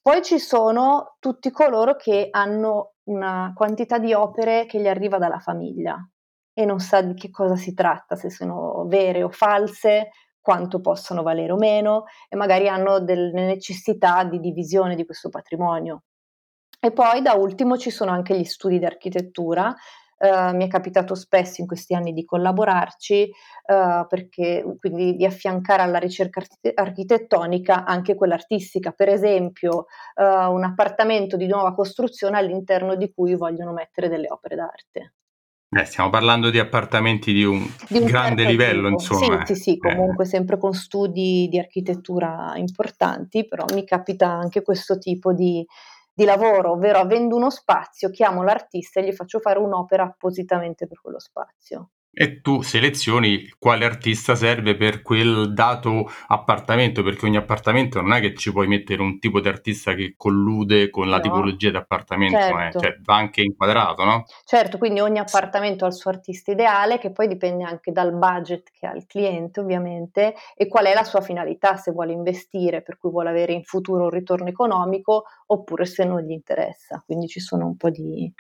Poi 0.02 0.22
ci 0.22 0.38
sono 0.38 1.16
tutti 1.20 1.50
coloro 1.50 1.96
che 1.96 2.28
hanno 2.30 2.95
una 3.06 3.52
quantità 3.56 3.98
di 3.98 4.14
opere 4.14 4.66
che 4.66 4.80
gli 4.80 4.88
arriva 4.88 5.18
dalla 5.18 5.40
famiglia 5.40 5.98
e 6.54 6.66
non 6.66 6.80
sa 6.80 7.02
di 7.02 7.14
che 7.14 7.30
cosa 7.30 7.56
si 7.56 7.74
tratta, 7.74 8.16
se 8.16 8.30
sono 8.30 8.86
vere 8.88 9.24
o 9.24 9.30
false, 9.30 10.10
quanto 10.40 10.80
possono 10.80 11.24
valere 11.24 11.52
o 11.52 11.58
meno 11.58 12.06
e 12.30 12.36
magari 12.36 12.68
hanno 12.68 13.00
delle 13.00 13.46
necessità 13.46 14.24
di 14.24 14.40
divisione 14.40 14.96
di 14.96 15.06
questo 15.06 15.30
patrimonio. 15.30 16.04
E 16.80 16.92
poi 16.92 17.22
da 17.22 17.34
ultimo 17.34 17.78
ci 17.78 17.90
sono 17.90 18.12
anche 18.12 18.38
gli 18.38 18.44
studi 18.44 18.78
di 18.78 18.86
architettura 18.86 19.74
Uh, 20.18 20.56
mi 20.56 20.66
è 20.66 20.68
capitato 20.70 21.14
spesso 21.14 21.60
in 21.60 21.68
questi 21.68 21.94
anni 21.94 22.14
di 22.14 22.24
collaborarci, 22.24 23.30
uh, 23.66 24.08
perché, 24.08 24.64
quindi 24.80 25.16
di 25.16 25.26
affiancare 25.26 25.82
alla 25.82 25.98
ricerca 25.98 26.42
architettonica 26.74 27.84
anche 27.84 28.16
quella 28.16 28.36
artistica. 28.36 28.92
Per 28.92 29.10
esempio, 29.10 29.88
uh, 30.16 30.54
un 30.54 30.64
appartamento 30.64 31.36
di 31.36 31.48
nuova 31.48 31.74
costruzione 31.74 32.38
all'interno 32.38 32.96
di 32.96 33.12
cui 33.14 33.36
vogliono 33.36 33.74
mettere 33.74 34.08
delle 34.08 34.28
opere 34.30 34.56
d'arte. 34.56 35.14
Eh, 35.78 35.84
stiamo 35.84 36.10
parlando 36.10 36.50
di 36.50 36.60
appartamenti 36.60 37.34
di 37.34 37.44
un, 37.44 37.70
di 37.90 37.98
un 37.98 38.06
grande 38.06 38.44
certo 38.44 38.52
livello, 38.52 38.88
tipo. 38.88 39.02
insomma. 39.02 39.46
Sì, 39.46 39.56
sì, 39.56 39.62
sì, 39.62 39.78
comunque 39.78 40.24
eh. 40.24 40.28
sempre 40.28 40.58
con 40.58 40.74
studi 40.74 41.50
di 41.50 41.60
architettura 41.60 42.54
importanti, 42.56 43.46
però 43.46 43.66
mi 43.74 43.84
capita 43.84 44.30
anche 44.30 44.62
questo 44.62 44.98
tipo 44.98 45.34
di, 45.34 45.66
di 46.16 46.24
lavoro, 46.24 46.72
ovvero 46.72 47.00
avendo 47.00 47.36
uno 47.36 47.50
spazio, 47.50 48.10
chiamo 48.10 48.42
l'artista 48.42 49.02
e 49.02 49.04
gli 49.04 49.14
faccio 49.14 49.40
fare 49.40 49.60
un'opera 49.60 50.04
appositamente 50.04 50.88
per 50.88 51.02
quello 51.02 51.20
spazio 51.20 51.90
e 52.18 52.40
tu 52.40 52.62
selezioni 52.62 53.54
quale 53.60 53.84
artista 53.84 54.36
serve 54.36 54.78
per 54.78 55.02
quel 55.02 55.54
dato 55.54 56.10
appartamento, 56.28 57.04
perché 57.04 57.26
ogni 57.26 57.36
appartamento 57.36 58.00
non 58.00 58.14
è 58.14 58.22
che 58.22 58.34
ci 58.36 58.54
puoi 58.54 58.68
mettere 58.68 59.02
un 59.02 59.20
tipo 59.20 59.42
di 59.42 59.50
artista 59.50 59.94
che 59.94 60.14
collude 60.16 60.90
con 60.90 61.10
la 61.10 61.18
no. 61.18 61.22
tipologia 61.22 61.72
di 61.72 61.76
appartamento, 61.76 62.38
eh, 62.38 62.42
certo. 62.42 62.78
eh. 62.78 62.82
cioè 62.82 62.98
va 63.04 63.16
anche 63.16 63.42
inquadrato, 63.42 64.06
no? 64.06 64.24
Certo, 64.46 64.78
quindi 64.78 65.02
ogni 65.02 65.20
appartamento 65.20 65.84
ha 65.84 65.90
il 65.90 65.94
suo 65.94 66.10
artista 66.10 66.52
ideale, 66.52 67.00
che 67.00 67.12
poi 67.12 67.28
dipende 67.28 67.66
anche 67.66 67.92
dal 67.92 68.14
budget 68.14 68.72
che 68.72 68.88
ha 68.88 68.96
il 68.96 69.06
cliente, 69.06 69.60
ovviamente, 69.60 70.36
e 70.56 70.68
qual 70.68 70.86
è 70.86 70.94
la 70.94 71.04
sua 71.04 71.20
finalità, 71.20 71.76
se 71.76 71.92
vuole 71.92 72.14
investire, 72.14 72.82
per 72.82 72.98
cui 72.98 73.12
vuole 73.12 73.28
avere 73.30 73.52
in 73.52 73.64
futuro 73.64 74.04
un 74.04 74.10
ritorno 74.10 74.48
economico, 74.48 75.26
oppure 75.48 75.86
se 75.86 76.06
non 76.06 76.22
gli 76.22 76.32
interessa. 76.32 77.04
Quindi 77.06 77.28
ci 77.28 77.42
sono 77.42 77.66
un 77.66 77.76
po' 77.76 77.90
di 77.90 78.32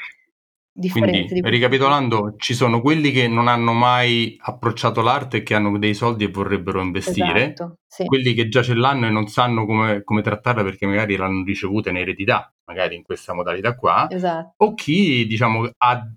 quindi, 0.91 1.25
di 1.29 1.41
ricapitolando, 1.41 2.35
ci 2.37 2.53
sono 2.53 2.81
quelli 2.81 3.11
che 3.11 3.29
non 3.29 3.47
hanno 3.47 3.71
mai 3.71 4.35
approcciato 4.39 5.01
l'arte 5.01 5.37
e 5.37 5.43
che 5.43 5.55
hanno 5.55 5.77
dei 5.77 5.93
soldi 5.93 6.25
e 6.25 6.29
vorrebbero 6.29 6.81
investire, 6.81 7.53
esatto, 7.53 7.77
sì. 7.87 8.05
quelli 8.05 8.33
che 8.33 8.49
già 8.49 8.61
ce 8.61 8.75
l'hanno 8.75 9.07
e 9.07 9.09
non 9.09 9.27
sanno 9.27 9.65
come, 9.65 10.03
come, 10.03 10.21
trattarla 10.21 10.63
perché 10.63 10.85
magari 10.85 11.15
l'hanno 11.15 11.45
ricevuta 11.45 11.91
in 11.91 11.97
eredità, 11.97 12.53
magari 12.65 12.95
in 12.95 13.03
questa 13.03 13.33
modalità 13.33 13.75
qua, 13.75 14.07
esatto. 14.09 14.53
o 14.57 14.73
chi 14.73 15.25
diciamo 15.25 15.69
ha, 15.77 16.07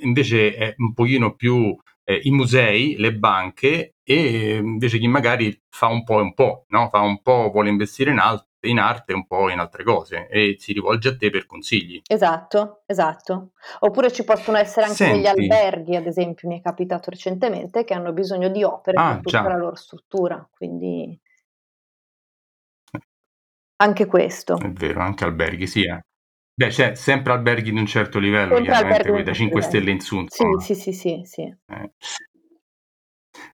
invece 0.00 0.54
è 0.54 0.74
un 0.78 0.94
pochino 0.94 1.34
più 1.34 1.76
eh, 2.04 2.20
i 2.22 2.30
musei, 2.30 2.96
le 2.96 3.14
banche 3.14 3.96
e 4.02 4.56
invece 4.56 4.98
chi 4.98 5.06
magari 5.06 5.54
fa 5.68 5.88
un 5.88 6.02
po' 6.02 6.20
e 6.20 6.22
un 6.22 6.32
po', 6.32 6.64
no? 6.68 6.88
fa 6.88 7.00
un 7.00 7.20
po' 7.20 7.50
vuole 7.52 7.68
investire 7.68 8.10
in, 8.10 8.18
alt- 8.18 8.47
in 8.62 8.78
arte 8.78 9.12
un 9.12 9.26
po' 9.26 9.50
in 9.50 9.58
altre 9.58 9.84
cose 9.84 10.28
e 10.28 10.56
si 10.58 10.72
rivolge 10.72 11.10
a 11.10 11.16
te 11.16 11.30
per 11.30 11.46
consigli. 11.46 12.02
Esatto, 12.06 12.82
esatto. 12.86 13.52
Oppure 13.80 14.10
ci 14.10 14.24
possono 14.24 14.56
essere 14.56 14.86
anche 14.86 14.96
Senti. 14.96 15.16
degli 15.16 15.26
alberghi, 15.26 15.96
ad 15.96 16.06
esempio, 16.06 16.48
mi 16.48 16.58
è 16.58 16.62
capitato 16.62 17.10
recentemente, 17.10 17.84
che 17.84 17.94
hanno 17.94 18.12
bisogno 18.12 18.48
di 18.48 18.64
opere 18.64 18.98
ah, 18.98 19.14
per 19.14 19.22
tutta 19.22 19.42
già. 19.42 19.48
la 19.48 19.56
loro 19.56 19.76
struttura, 19.76 20.48
quindi 20.50 21.18
anche 23.80 24.06
questo. 24.06 24.58
È 24.58 24.70
vero, 24.70 25.00
anche 25.00 25.24
alberghi, 25.24 25.66
sì. 25.66 25.82
Eh. 25.82 26.00
Beh, 26.54 26.68
c'è 26.68 26.94
sempre 26.96 27.32
alberghi 27.32 27.70
di 27.70 27.78
un 27.78 27.86
certo 27.86 28.18
livello, 28.18 28.56
sempre 28.56 28.72
chiaramente, 28.72 29.22
da 29.22 29.32
5 29.32 29.62
stelle 29.62 29.90
in 29.92 30.00
su. 30.00 30.24
Sì, 30.26 30.44
sì, 30.58 30.74
sì, 30.74 30.92
sì, 30.92 31.22
sì. 31.24 31.42
Eh. 31.42 31.92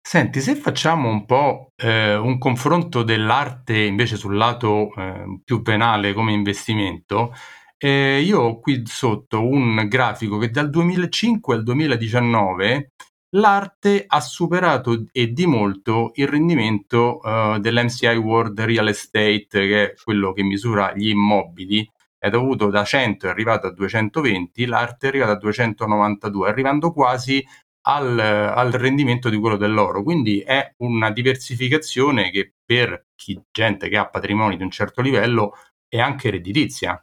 Senti, 0.06 0.40
se 0.42 0.54
facciamo 0.54 1.08
un 1.08 1.24
po' 1.24 1.72
eh, 1.76 2.14
un 2.14 2.36
confronto 2.36 3.02
dell'arte 3.02 3.78
invece 3.78 4.16
sul 4.16 4.36
lato 4.36 4.92
eh, 4.94 5.40
più 5.42 5.62
penale 5.62 6.12
come 6.12 6.32
investimento, 6.32 7.32
eh, 7.78 8.20
io 8.20 8.40
ho 8.40 8.60
qui 8.60 8.82
sotto 8.84 9.46
un 9.48 9.86
grafico 9.88 10.36
che 10.36 10.50
dal 10.50 10.68
2005 10.68 11.54
al 11.54 11.62
2019 11.62 12.90
l'arte 13.36 14.04
ha 14.06 14.20
superato 14.20 15.06
e 15.10 15.32
di 15.32 15.46
molto 15.46 16.10
il 16.14 16.28
rendimento 16.28 17.18
uh, 17.22 17.58
dell'MCI 17.58 18.16
World 18.16 18.60
Real 18.60 18.88
Estate, 18.88 19.46
che 19.50 19.84
è 19.90 19.94
quello 20.04 20.32
che 20.32 20.42
misura 20.42 20.92
gli 20.94 21.08
immobili, 21.08 21.88
è 22.24 22.30
dovuto 22.30 22.70
da 22.70 22.84
100 22.84 23.26
è 23.26 23.30
arrivato 23.30 23.66
a 23.66 23.72
220, 23.72 24.64
l'arte 24.64 25.06
è 25.06 25.08
arrivata 25.10 25.32
a 25.32 25.36
292, 25.36 26.48
arrivando 26.48 26.90
quasi 26.90 27.44
al, 27.86 28.18
al, 28.18 28.70
rendimento 28.72 29.28
di 29.28 29.38
quello 29.38 29.56
dell'oro. 29.56 30.02
Quindi 30.02 30.40
è 30.40 30.74
una 30.78 31.10
diversificazione 31.10 32.30
che 32.30 32.54
per 32.64 33.06
chi, 33.14 33.40
gente 33.50 33.88
che 33.88 33.96
ha 33.96 34.08
patrimoni 34.08 34.56
di 34.56 34.62
un 34.62 34.70
certo 34.70 35.00
livello 35.00 35.54
è 35.88 35.98
anche 35.98 36.30
redditizia. 36.30 37.02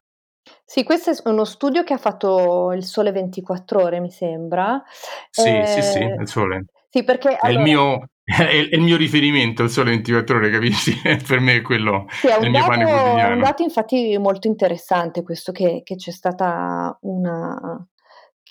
Sì, 0.65 0.83
questo 0.83 1.11
è 1.11 1.29
uno 1.29 1.45
studio 1.45 1.83
che 1.83 1.93
ha 1.93 1.97
fatto 1.97 2.71
il 2.71 2.83
Sole 2.83 3.11
24 3.11 3.81
Ore, 3.81 3.99
mi 3.99 4.09
sembra. 4.09 4.81
Sì, 5.29 5.47
eh, 5.47 5.65
sì, 5.65 5.81
sì, 5.81 5.99
il 5.99 6.27
Sole. 6.27 6.65
Sì, 6.89 7.03
perché 7.03 7.35
è, 7.35 7.37
allora... 7.41 7.59
il 7.63 7.69
mio, 7.69 8.09
è, 8.23 8.53
il 8.53 8.81
mio 8.81 8.97
riferimento, 8.97 9.63
il 9.63 9.69
Sole 9.69 9.91
24 9.91 10.37
Ore, 10.37 10.49
capisci? 10.49 10.93
per 11.27 11.39
me 11.39 11.57
è 11.57 11.61
quello, 11.61 12.05
sì, 12.09 12.27
è, 12.27 12.39
pane 12.39 12.85
quotidiano. 12.85 13.19
È 13.19 13.33
un 13.33 13.39
dato 13.39 13.63
infatti 13.63 14.17
molto 14.17 14.47
interessante 14.47 15.21
questo 15.23 15.51
che, 15.51 15.81
che 15.83 15.95
c'è 15.95 16.11
stata 16.11 16.97
una, 17.01 17.85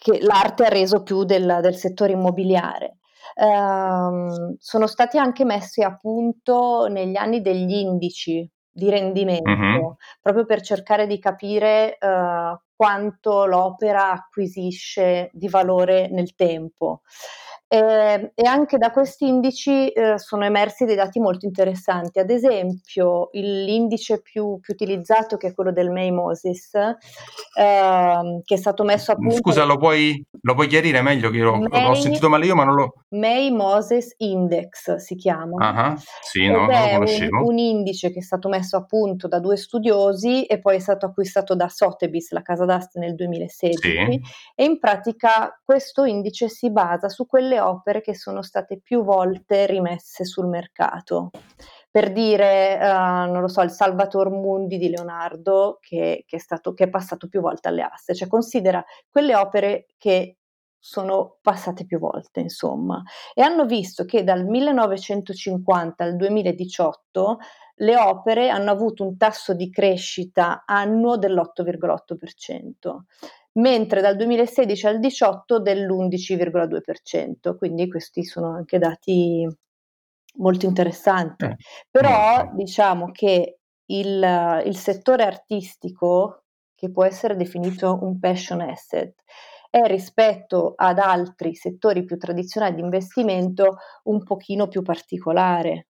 che 0.00 0.18
l'arte 0.22 0.64
ha 0.64 0.68
reso 0.68 1.02
più 1.02 1.24
del, 1.24 1.58
del 1.60 1.76
settore 1.76 2.12
immobiliare. 2.12 2.96
Um, 3.34 4.56
sono 4.58 4.86
stati 4.86 5.18
anche 5.18 5.44
messi 5.44 5.82
a 5.82 5.96
punto 5.96 6.88
negli 6.88 7.16
anni 7.16 7.42
degli 7.42 7.74
indici 7.74 8.50
di 8.72 8.88
rendimento, 8.88 9.50
uh-huh. 9.50 9.96
proprio 10.20 10.46
per 10.46 10.62
cercare 10.62 11.06
di 11.06 11.18
capire 11.18 11.98
uh, 12.00 12.58
quanto 12.74 13.44
l'opera 13.44 14.10
acquisisce 14.10 15.28
di 15.32 15.48
valore 15.48 16.08
nel 16.10 16.34
tempo. 16.34 17.02
Eh, 17.72 18.32
e 18.34 18.48
anche 18.48 18.78
da 18.78 18.90
questi 18.90 19.28
indici 19.28 19.90
eh, 19.90 20.18
sono 20.18 20.44
emersi 20.44 20.84
dei 20.84 20.96
dati 20.96 21.20
molto 21.20 21.46
interessanti. 21.46 22.18
Ad 22.18 22.28
esempio, 22.28 23.28
l'indice 23.34 24.20
più, 24.20 24.58
più 24.58 24.74
utilizzato, 24.74 25.36
che 25.36 25.46
è 25.46 25.54
quello 25.54 25.70
del 25.70 25.88
May 25.88 26.10
Moses, 26.10 26.74
eh, 26.74 28.40
che 28.44 28.54
è 28.54 28.58
stato 28.58 28.82
messo 28.82 29.12
a 29.12 29.14
punto. 29.14 29.36
Scusa, 29.36 29.62
lo 29.62 29.76
puoi, 29.76 30.20
lo 30.40 30.54
puoi 30.54 30.66
chiarire 30.66 31.00
meglio? 31.00 31.30
Che 31.30 31.38
lo, 31.38 31.58
May, 31.58 31.84
ho 31.84 31.94
sentito 31.94 32.28
male 32.28 32.46
io, 32.46 32.56
ma 32.56 32.64
non 32.64 32.74
lo. 32.74 32.94
May 33.10 33.52
Moses 33.52 34.14
Index 34.16 34.96
si 34.96 35.14
chiama. 35.14 35.70
Uh-huh. 35.70 35.96
Sì, 36.22 36.48
no, 36.48 36.66
non 36.66 36.66
lo 36.66 36.88
conoscevo. 36.94 37.38
Un, 37.38 37.52
un 37.52 37.58
indice 37.58 38.10
che 38.10 38.18
è 38.18 38.22
stato 38.22 38.48
messo 38.48 38.78
a 38.78 38.84
punto 38.84 39.28
da 39.28 39.38
due 39.38 39.56
studiosi 39.56 40.44
e 40.44 40.58
poi 40.58 40.74
è 40.74 40.80
stato 40.80 41.06
acquistato 41.06 41.54
da 41.54 41.68
Sotheby's, 41.68 42.32
la 42.32 42.42
casa 42.42 42.64
d'asta, 42.64 42.98
nel 42.98 43.14
2016. 43.14 43.78
Sì. 43.78 44.20
E 44.56 44.64
in 44.64 44.80
pratica 44.80 45.56
questo 45.64 46.02
indice 46.02 46.48
si 46.48 46.72
basa 46.72 47.08
su 47.08 47.28
quelle 47.28 47.58
opere 47.60 48.00
che 48.00 48.14
sono 48.14 48.42
state 48.42 48.80
più 48.80 49.04
volte 49.04 49.66
rimesse 49.66 50.24
sul 50.24 50.46
mercato. 50.46 51.30
Per 51.90 52.12
dire, 52.12 52.78
uh, 52.80 53.30
non 53.30 53.40
lo 53.40 53.48
so, 53.48 53.62
il 53.62 53.70
Salvator 53.70 54.30
Mundi 54.30 54.78
di 54.78 54.90
Leonardo 54.90 55.78
che, 55.80 56.24
che, 56.26 56.36
è 56.36 56.38
stato, 56.38 56.72
che 56.72 56.84
è 56.84 56.88
passato 56.88 57.28
più 57.28 57.40
volte 57.40 57.68
alle 57.68 57.82
aste, 57.82 58.14
cioè 58.14 58.28
considera 58.28 58.84
quelle 59.08 59.34
opere 59.34 59.86
che 59.98 60.36
sono 60.82 61.38
passate 61.42 61.84
più 61.84 61.98
volte, 61.98 62.40
insomma, 62.40 63.02
e 63.34 63.42
hanno 63.42 63.66
visto 63.66 64.04
che 64.06 64.24
dal 64.24 64.46
1950 64.46 66.02
al 66.02 66.16
2018 66.16 67.38
le 67.76 67.96
opere 67.98 68.48
hanno 68.48 68.70
avuto 68.70 69.04
un 69.04 69.16
tasso 69.16 69.52
di 69.52 69.70
crescita 69.70 70.64
annuo 70.66 71.18
dell'8,8% 71.18 73.00
mentre 73.60 74.00
dal 74.00 74.16
2016 74.16 74.86
al 74.86 74.98
2018 74.98 75.60
dell'11,2%, 75.60 77.56
quindi 77.56 77.88
questi 77.88 78.24
sono 78.24 78.54
anche 78.54 78.78
dati 78.78 79.46
molto 80.36 80.66
interessanti. 80.66 81.44
Eh, 81.44 81.56
Però 81.90 82.36
molto. 82.36 82.56
diciamo 82.56 83.10
che 83.10 83.58
il, 83.86 84.62
il 84.64 84.76
settore 84.76 85.24
artistico, 85.24 86.44
che 86.74 86.90
può 86.90 87.04
essere 87.04 87.36
definito 87.36 87.98
un 88.02 88.18
passion 88.18 88.60
asset, 88.60 89.14
è 89.68 89.82
rispetto 89.86 90.72
ad 90.76 90.98
altri 90.98 91.54
settori 91.54 92.04
più 92.04 92.16
tradizionali 92.16 92.74
di 92.74 92.80
investimento 92.80 93.76
un 94.04 94.22
pochino 94.24 94.66
più 94.68 94.82
particolare. 94.82 95.88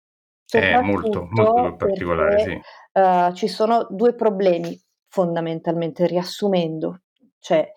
È 0.46 0.78
molto, 0.80 1.26
molto 1.30 1.62
più 1.62 1.76
particolare, 1.76 2.36
perché, 2.36 2.60
sì. 2.92 3.00
Uh, 3.00 3.32
ci 3.32 3.48
sono 3.48 3.86
due 3.88 4.14
problemi 4.14 4.78
fondamentalmente, 5.08 6.06
riassumendo. 6.06 7.00
Cioè, 7.42 7.70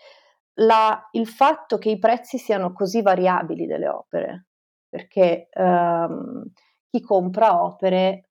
la, 0.59 1.09
il 1.13 1.27
fatto 1.27 1.79
che 1.79 1.89
i 1.89 1.97
prezzi 1.97 2.37
siano 2.37 2.71
così 2.71 3.01
variabili 3.01 3.65
delle 3.65 3.89
opere, 3.89 4.45
perché 4.87 5.49
um, 5.55 6.43
chi 6.87 7.01
compra 7.01 7.63
opere 7.63 8.29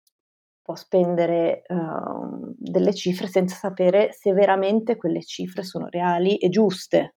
può 0.62 0.76
spendere 0.76 1.64
uh, 1.68 2.54
delle 2.56 2.94
cifre 2.94 3.28
senza 3.28 3.56
sapere 3.56 4.14
se 4.14 4.32
veramente 4.32 4.96
quelle 4.96 5.24
cifre 5.24 5.64
sono 5.64 5.88
reali 5.90 6.38
e 6.38 6.50
giuste. 6.50 7.16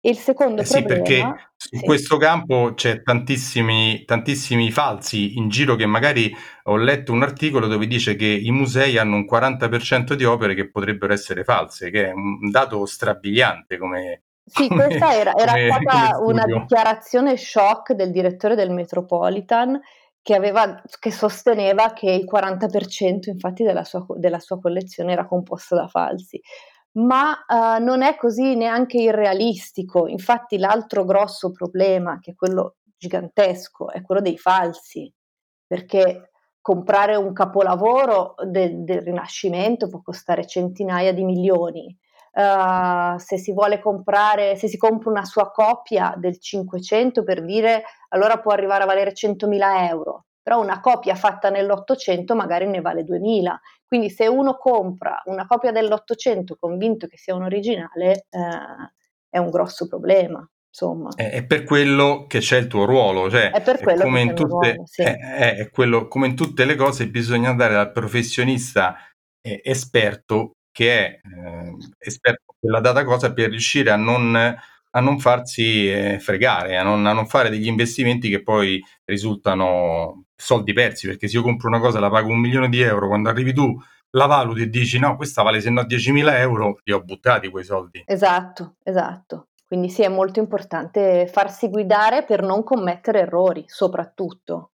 E 0.00 0.10
il 0.10 0.18
secondo 0.18 0.62
eh 0.62 0.64
sì, 0.64 0.82
problema... 0.84 1.32
perché 1.32 1.52
sì. 1.78 1.84
questo 1.84 2.16
campo 2.16 2.74
c'è 2.74 3.02
tantissimi, 3.02 4.04
tantissimi 4.04 4.70
falsi 4.70 5.36
in 5.36 5.48
giro 5.48 5.76
che 5.76 5.86
magari 5.86 6.34
ho 6.64 6.76
letto 6.76 7.12
un 7.12 7.22
articolo 7.22 7.66
dove 7.66 7.86
dice 7.86 8.16
che 8.16 8.26
i 8.26 8.50
musei 8.50 8.98
hanno 8.98 9.16
un 9.16 9.26
40% 9.30 10.14
di 10.14 10.24
opere 10.24 10.54
che 10.54 10.70
potrebbero 10.70 11.12
essere 11.12 11.44
false, 11.44 11.90
che 11.90 12.08
è 12.08 12.12
un 12.12 12.50
dato 12.50 12.84
strabiliante 12.86 13.76
come, 13.78 14.22
Sì, 14.44 14.68
come, 14.68 14.86
questa 14.86 15.14
era, 15.14 15.34
era 15.34 15.52
come, 15.52 15.70
stata 15.70 16.14
come 16.14 16.32
una 16.32 16.44
dichiarazione 16.44 17.36
shock 17.36 17.92
del 17.92 18.10
direttore 18.10 18.54
del 18.54 18.70
Metropolitan 18.70 19.80
che, 20.24 20.34
aveva, 20.34 20.82
che 20.98 21.10
sosteneva 21.10 21.92
che 21.92 22.10
il 22.10 22.24
40% 22.24 23.28
infatti 23.28 23.62
della 23.62 23.84
sua, 23.84 24.06
della 24.16 24.38
sua 24.38 24.58
collezione 24.58 25.12
era 25.12 25.26
composto 25.26 25.74
da 25.74 25.86
falsi. 25.86 26.40
Ma 26.96 27.44
uh, 27.46 27.82
non 27.82 28.02
è 28.02 28.16
così 28.16 28.54
neanche 28.54 28.98
irrealistico. 28.98 30.06
Infatti, 30.06 30.58
l'altro 30.58 31.04
grosso 31.04 31.50
problema, 31.50 32.18
che 32.20 32.32
è 32.32 32.34
quello 32.34 32.76
gigantesco, 32.96 33.90
è 33.90 34.02
quello 34.02 34.20
dei 34.20 34.38
falsi, 34.38 35.12
perché 35.66 36.30
comprare 36.60 37.16
un 37.16 37.32
capolavoro 37.32 38.36
del, 38.46 38.84
del 38.84 39.02
Rinascimento 39.02 39.88
può 39.88 40.00
costare 40.02 40.46
centinaia 40.46 41.12
di 41.12 41.24
milioni. 41.24 41.94
Uh, 42.32 43.16
se 43.18 43.38
si 43.38 43.52
vuole 43.52 43.80
comprare, 43.80 44.56
se 44.56 44.66
si 44.66 44.76
compra 44.76 45.10
una 45.10 45.24
sua 45.24 45.50
copia 45.52 46.14
del 46.16 46.40
500 46.40 47.22
per 47.22 47.44
dire, 47.44 47.84
allora 48.08 48.40
può 48.40 48.52
arrivare 48.52 48.82
a 48.82 48.86
valere 48.86 49.12
100.000 49.12 49.88
euro, 49.88 50.24
però 50.42 50.60
una 50.60 50.80
copia 50.80 51.14
fatta 51.14 51.50
nell'Ottocento 51.50 52.34
magari 52.34 52.66
ne 52.66 52.80
vale 52.80 53.04
2.000. 53.04 53.54
Quindi 53.94 54.10
se 54.10 54.26
uno 54.26 54.56
compra 54.56 55.22
una 55.26 55.46
copia 55.46 55.70
dell'Ottocento 55.70 56.56
convinto 56.58 57.06
che 57.06 57.16
sia 57.16 57.32
un 57.36 57.44
originale, 57.44 58.26
eh, 58.28 58.92
è 59.28 59.38
un 59.38 59.50
grosso 59.50 59.86
problema 59.86 60.44
insomma. 60.66 61.10
È, 61.14 61.30
è, 61.30 61.46
per 61.46 61.62
quello 61.62 62.26
che 62.26 62.40
c'è 62.40 62.56
il 62.56 62.66
tuo 62.66 62.86
ruolo, 62.86 63.30
cioè 63.30 63.52
è 63.52 63.62
per 63.62 63.78
quello 63.78 64.02
come, 64.02 64.20
in 64.22 64.34
tutte, 64.34 64.48
ruolo, 64.48 64.82
sì. 64.86 65.02
è, 65.02 65.54
è 65.58 65.70
quello, 65.70 66.08
come 66.08 66.26
in 66.26 66.34
tutte 66.34 66.64
le 66.64 66.74
cose 66.74 67.06
bisogna 67.06 67.50
andare 67.50 67.74
dal 67.74 67.92
professionista 67.92 68.96
eh, 69.40 69.60
esperto 69.62 70.56
che 70.72 70.98
è 70.98 71.20
eh, 71.22 71.76
esperto 71.98 72.56
quella 72.58 72.80
data 72.80 73.04
cosa 73.04 73.32
per 73.32 73.50
riuscire 73.50 73.92
a 73.92 73.96
non, 73.96 74.34
a 74.34 75.00
non 75.00 75.20
farsi 75.20 75.88
eh, 75.88 76.18
fregare, 76.18 76.78
a 76.78 76.82
non, 76.82 77.06
a 77.06 77.12
non, 77.12 77.28
fare 77.28 77.48
degli 77.48 77.68
investimenti 77.68 78.28
che 78.28 78.42
poi 78.42 78.84
risultano 79.04 80.24
soldi 80.44 80.72
persi, 80.74 81.06
perché 81.06 81.26
se 81.26 81.36
io 81.36 81.42
compro 81.42 81.68
una 81.68 81.80
cosa 81.80 81.98
la 81.98 82.10
pago 82.10 82.28
un 82.28 82.38
milione 82.38 82.68
di 82.68 82.80
euro, 82.80 83.08
quando 83.08 83.30
arrivi 83.30 83.54
tu 83.54 83.74
la 84.10 84.26
valuti 84.26 84.62
e 84.62 84.68
dici 84.68 84.98
no, 84.98 85.16
questa 85.16 85.42
vale 85.42 85.60
se 85.60 85.70
no 85.70 85.82
10.000 85.82 86.38
euro, 86.38 86.80
li 86.84 86.92
ho 86.92 87.02
buttati 87.02 87.48
quei 87.48 87.64
soldi. 87.64 88.02
Esatto, 88.06 88.76
esatto. 88.84 89.48
Quindi 89.66 89.88
sì, 89.88 90.02
è 90.02 90.08
molto 90.08 90.38
importante 90.38 91.26
farsi 91.26 91.68
guidare 91.68 92.24
per 92.24 92.42
non 92.42 92.62
commettere 92.62 93.20
errori, 93.20 93.64
soprattutto. 93.66 94.72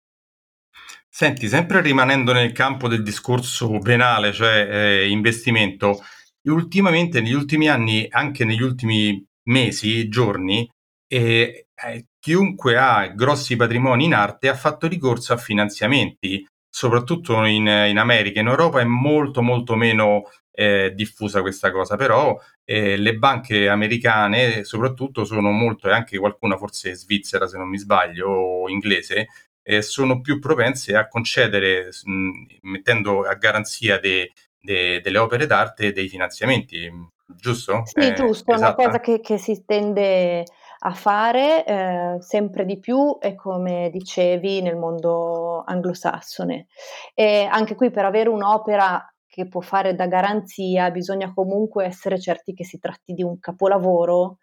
Senti, 1.09 1.49
sempre 1.49 1.81
rimanendo 1.81 2.33
nel 2.33 2.53
campo 2.53 2.89
del 2.89 3.03
discorso 3.03 3.79
penale, 3.79 4.33
cioè 4.33 4.69
eh, 4.71 5.09
investimento, 5.09 6.03
ultimamente, 6.45 7.21
negli 7.21 7.33
ultimi 7.33 7.69
anni, 7.69 8.07
anche 8.09 8.45
negli 8.45 8.63
ultimi 8.63 9.23
mesi, 9.49 10.09
giorni, 10.09 10.71
eh, 11.09 11.69
eh, 11.75 12.07
chiunque 12.27 12.77
ha 12.77 13.07
grossi 13.07 13.55
patrimoni 13.55 14.07
in 14.07 14.13
arte 14.13 14.49
ha 14.49 14.57
fatto 14.57 14.89
ricorso 14.89 15.33
a 15.33 15.37
finanziamenti, 15.37 16.45
soprattutto 16.69 17.45
in, 17.45 17.69
in 17.69 17.99
America. 17.99 18.41
In 18.41 18.49
Europa 18.49 18.81
è 18.81 18.85
molto 18.85 19.43
molto 19.43 19.77
meno 19.77 20.25
eh, 20.51 20.91
diffusa 20.93 21.41
questa 21.41 21.71
cosa, 21.71 21.95
però 21.95 22.37
eh, 22.65 22.97
le 22.97 23.15
banche 23.15 23.69
americane 23.69 24.65
soprattutto 24.65 25.25
sono 25.25 25.53
molto, 25.53 25.89
e 25.89 25.93
anche 25.93 26.19
qualcuna 26.19 26.57
forse 26.57 26.97
svizzera 26.97 27.47
se 27.47 27.59
non 27.59 27.69
mi 27.69 27.79
sbaglio, 27.79 28.29
o 28.29 28.69
inglese, 28.69 29.29
eh, 29.63 29.81
sono 29.81 30.21
più 30.21 30.41
propense 30.41 30.97
a 30.97 31.07
concedere, 31.07 31.91
mh, 32.03 32.31
mettendo 32.63 33.23
a 33.23 33.35
garanzia 33.35 34.01
de, 34.01 34.33
de, 34.59 35.01
delle 35.01 35.19
opere 35.19 35.47
d'arte 35.47 35.93
dei 35.93 36.09
finanziamenti, 36.09 36.91
giusto? 37.25 37.83
Sì, 37.85 38.13
giusto, 38.17 38.53
è 38.53 38.57
una 38.57 38.75
cosa 38.75 38.99
che, 38.99 39.21
che 39.21 39.39
si 39.39 39.63
tende 39.65 40.43
a 40.79 40.93
fare 40.93 41.65
eh, 41.65 42.17
sempre 42.21 42.65
di 42.65 42.79
più 42.79 43.19
e 43.21 43.35
come 43.35 43.91
dicevi 43.91 44.63
nel 44.63 44.77
mondo 44.77 45.63
anglosassone. 45.65 46.67
E 47.15 47.49
anche 47.51 47.75
qui 47.75 47.91
per 47.91 48.05
avere 48.05 48.29
un'opera 48.29 49.05
che 49.27 49.49
può 49.49 49.61
fare 49.61 49.95
da 49.95 50.07
garanzia, 50.07 50.91
bisogna 50.91 51.33
comunque 51.35 51.85
essere 51.85 52.19
certi 52.19 52.55
che 52.55 52.65
si 52.65 52.79
tratti 52.79 53.13
di 53.13 53.23
un 53.23 53.39
capolavoro 53.39 54.39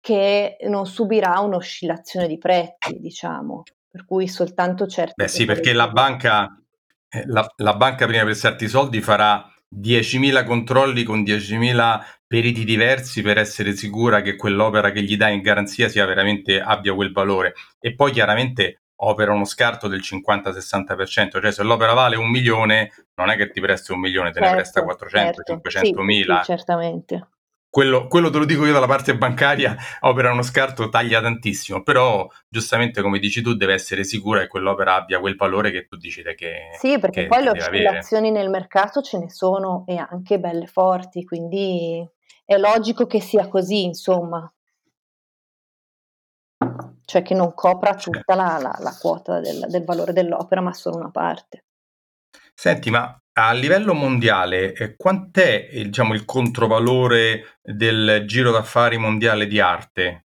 che 0.00 0.58
non 0.68 0.86
subirà 0.86 1.40
un'oscillazione 1.40 2.28
di 2.28 2.38
prezzi, 2.38 2.98
diciamo, 3.00 3.62
per 3.90 4.04
cui 4.04 4.28
soltanto 4.28 4.86
certi... 4.86 5.14
Beh 5.16 5.28
sì, 5.28 5.46
perché 5.46 5.72
la 5.72 5.88
banca, 5.88 6.54
eh, 7.08 7.24
la, 7.26 7.44
la 7.56 7.74
banca 7.74 8.04
prima 8.04 8.20
di 8.20 8.26
prestarti 8.26 8.64
i 8.64 8.68
soldi 8.68 9.00
farà 9.00 9.44
10.000 9.74 10.44
controlli 10.44 11.02
con 11.02 11.22
10.000 11.22 12.00
periti 12.26 12.64
diversi 12.64 13.22
per 13.22 13.38
essere 13.38 13.74
sicura 13.74 14.20
che 14.20 14.36
quell'opera 14.36 14.90
che 14.90 15.02
gli 15.02 15.16
dà 15.16 15.28
in 15.28 15.42
garanzia 15.42 15.88
sia 15.88 16.04
veramente 16.06 16.60
abbia 16.60 16.94
quel 16.94 17.12
valore 17.12 17.54
e 17.78 17.94
poi 17.94 18.10
chiaramente 18.12 18.80
opera 18.96 19.32
uno 19.32 19.44
scarto 19.44 19.88
del 19.88 20.00
50-60%, 20.00 21.40
cioè 21.40 21.52
se 21.52 21.62
l'opera 21.62 21.92
vale 21.92 22.16
un 22.16 22.30
milione 22.30 22.90
non 23.16 23.30
è 23.30 23.36
che 23.36 23.50
ti 23.50 23.60
presta 23.60 23.92
un 23.92 24.00
milione, 24.00 24.30
te 24.30 24.38
certo, 24.38 24.48
ne 24.48 24.56
presta 24.56 24.82
400, 24.82 25.32
certo. 25.34 25.52
500 25.52 26.02
mila. 26.02 26.38
Sì, 26.38 26.44
certamente. 26.44 27.28
Quello, 27.68 28.06
quello, 28.06 28.30
te 28.30 28.38
lo 28.38 28.46
dico 28.46 28.64
io 28.64 28.72
dalla 28.72 28.86
parte 28.86 29.14
bancaria, 29.18 29.76
opera 30.00 30.32
uno 30.32 30.40
scarto 30.40 30.88
taglia 30.88 31.20
tantissimo, 31.20 31.82
però 31.82 32.26
giustamente 32.48 33.02
come 33.02 33.18
dici 33.18 33.42
tu 33.42 33.54
deve 33.54 33.74
essere 33.74 34.02
sicura 34.02 34.40
che 34.40 34.46
quell'opera 34.46 34.94
abbia 34.94 35.20
quel 35.20 35.36
valore 35.36 35.70
che 35.70 35.86
tu 35.86 35.96
decidi 35.96 36.34
che 36.34 36.70
Sì, 36.78 36.98
perché 36.98 37.22
che, 37.22 37.26
poi 37.26 37.42
le 37.42 37.50
oscillazioni 37.50 38.30
nel 38.30 38.48
mercato 38.48 39.02
ce 39.02 39.18
ne 39.18 39.28
sono 39.28 39.84
e 39.86 39.96
anche 39.98 40.38
belle 40.38 40.66
forti, 40.66 41.22
quindi 41.22 42.02
è 42.46 42.56
logico 42.56 43.06
che 43.06 43.20
sia 43.20 43.46
così, 43.48 43.82
insomma 43.82 44.50
cioè 47.06 47.22
che 47.22 47.34
non 47.34 47.54
copra 47.54 47.94
tutta 47.94 48.34
la, 48.34 48.58
la, 48.60 48.76
la 48.80 48.96
quota 49.00 49.40
del, 49.40 49.66
del, 49.68 49.84
valore 49.84 50.12
dell'opera, 50.12 50.60
ma 50.60 50.72
solo 50.72 50.96
una 50.96 51.10
parte. 51.10 51.64
Senti, 52.52 52.90
ma 52.90 53.16
a 53.34 53.52
livello 53.52 53.94
mondiale, 53.94 54.72
eh, 54.72 54.96
quant'è 54.96 55.68
diciamo, 55.70 56.14
il 56.14 56.24
controvalore 56.24 57.58
del 57.62 58.24
giro 58.26 58.50
d'affari 58.50 58.98
mondiale 58.98 59.46
di 59.46 59.60
arte? 59.60 60.24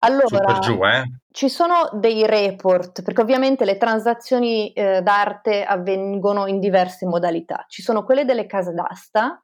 Allora, 0.00 0.58
giù, 0.58 0.84
eh? 0.84 1.04
ci 1.30 1.48
sono 1.48 1.88
dei 1.92 2.26
report, 2.26 3.02
perché 3.02 3.20
ovviamente 3.20 3.64
le 3.64 3.76
transazioni 3.76 4.72
eh, 4.72 5.00
d'arte 5.00 5.62
avvengono 5.62 6.48
in 6.48 6.58
diverse 6.58 7.06
modalità. 7.06 7.64
Ci 7.68 7.82
sono 7.82 8.02
quelle 8.02 8.24
delle 8.24 8.46
case 8.46 8.72
d'asta, 8.72 9.40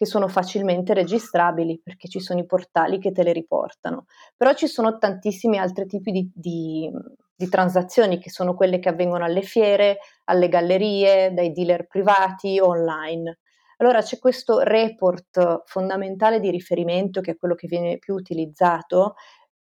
che 0.00 0.06
sono 0.06 0.28
facilmente 0.28 0.94
registrabili 0.94 1.78
perché 1.78 2.08
ci 2.08 2.20
sono 2.20 2.40
i 2.40 2.46
portali 2.46 2.98
che 2.98 3.12
te 3.12 3.22
le 3.22 3.34
riportano. 3.34 4.06
Però 4.34 4.54
ci 4.54 4.66
sono 4.66 4.96
tantissimi 4.96 5.58
altri 5.58 5.84
tipi 5.84 6.10
di, 6.10 6.30
di, 6.34 6.90
di 7.36 7.48
transazioni 7.50 8.18
che 8.18 8.30
sono 8.30 8.54
quelle 8.54 8.78
che 8.78 8.88
avvengono 8.88 9.26
alle 9.26 9.42
fiere, 9.42 9.98
alle 10.24 10.48
gallerie, 10.48 11.34
dai 11.34 11.52
dealer 11.52 11.86
privati, 11.86 12.58
online. 12.58 13.40
Allora 13.76 14.00
c'è 14.00 14.18
questo 14.18 14.60
report 14.60 15.64
fondamentale 15.66 16.40
di 16.40 16.48
riferimento 16.48 17.20
che 17.20 17.32
è 17.32 17.36
quello 17.36 17.54
che 17.54 17.66
viene 17.66 17.98
più 17.98 18.14
utilizzato, 18.14 19.16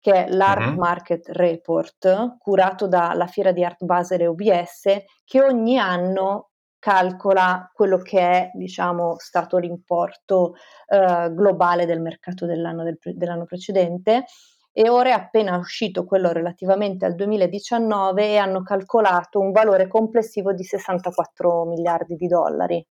che 0.00 0.24
è 0.24 0.32
l'Art 0.32 0.70
uh-huh. 0.70 0.78
Market 0.78 1.28
Report, 1.28 2.36
curato 2.38 2.88
dalla 2.88 3.26
Fiera 3.26 3.52
di 3.52 3.62
Art 3.62 3.84
Basel 3.84 4.22
e 4.22 4.26
OBS, 4.28 4.82
che 5.26 5.42
ogni 5.42 5.76
anno 5.76 6.51
calcola 6.82 7.70
quello 7.72 7.98
che 7.98 8.18
è 8.18 8.50
diciamo, 8.54 9.14
stato 9.16 9.56
l'importo 9.58 10.56
eh, 10.88 11.32
globale 11.32 11.86
del 11.86 12.00
mercato 12.00 12.44
dell'anno, 12.44 12.82
del, 12.82 12.98
dell'anno 13.00 13.44
precedente 13.44 14.24
e 14.72 14.88
ora 14.88 15.10
è 15.10 15.12
appena 15.12 15.56
uscito 15.58 16.04
quello 16.04 16.32
relativamente 16.32 17.04
al 17.04 17.14
2019 17.14 18.30
e 18.30 18.36
hanno 18.36 18.62
calcolato 18.62 19.38
un 19.38 19.52
valore 19.52 19.86
complessivo 19.86 20.52
di 20.52 20.64
64 20.64 21.66
miliardi 21.66 22.16
di 22.16 22.26
dollari. 22.26 22.84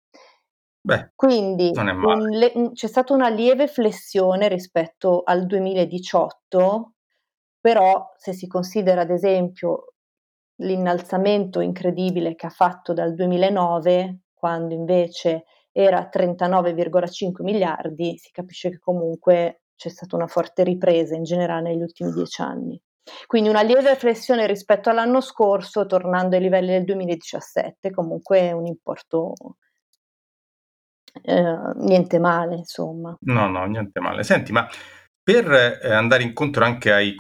Beh, 0.83 1.13
Quindi 1.15 1.73
un, 1.75 2.29
le, 2.29 2.73
c'è 2.75 2.89
stata 2.89 3.15
una 3.15 3.31
lieve 3.31 3.69
flessione 3.69 4.49
rispetto 4.49 5.23
al 5.25 5.47
2018, 5.47 6.93
però 7.59 8.13
se 8.19 8.35
si 8.35 8.47
considera 8.47 9.01
ad 9.01 9.11
esempio 9.11 9.95
l'innalzamento 10.59 11.61
incredibile 11.61 12.35
che 12.35 12.47
ha 12.47 12.51
fatto 12.51 12.93
dal 12.93 13.15
2009, 13.15 14.21
quando 14.35 14.75
invece 14.75 15.45
era 15.73 16.09
39,5 16.13 17.43
miliardi, 17.43 18.17
si 18.19 18.31
capisce 18.31 18.71
che 18.71 18.79
comunque 18.79 19.63
c'è 19.77 19.89
stata 19.89 20.17
una 20.17 20.27
forte 20.27 20.65
ripresa 20.65 21.15
in 21.15 21.23
generale 21.23 21.71
negli 21.71 21.83
ultimi 21.83 22.13
dieci 22.13 22.43
anni. 22.43 22.81
Quindi 23.27 23.49
una 23.49 23.63
lieve 23.63 23.95
flessione 23.95 24.47
rispetto 24.47 24.91
all'anno 24.91 25.21
scorso, 25.21 25.87
tornando 25.87 26.37
ai 26.37 26.43
livelli 26.43 26.73
del 26.73 26.85
2017, 26.85 27.91
comunque 27.91 28.53
un 28.53 28.67
importo 28.67 29.35
eh, 31.23 31.73
niente 31.77 32.19
male, 32.19 32.57
insomma. 32.57 33.17
No, 33.21 33.49
no, 33.49 33.65
niente 33.67 34.01
male. 34.01 34.23
Senti, 34.25 34.53
ma 34.53 34.69
per 35.23 35.51
eh, 35.83 35.93
andare 35.93 36.23
incontro 36.23 36.65
anche 36.65 36.93
ai 36.93 37.15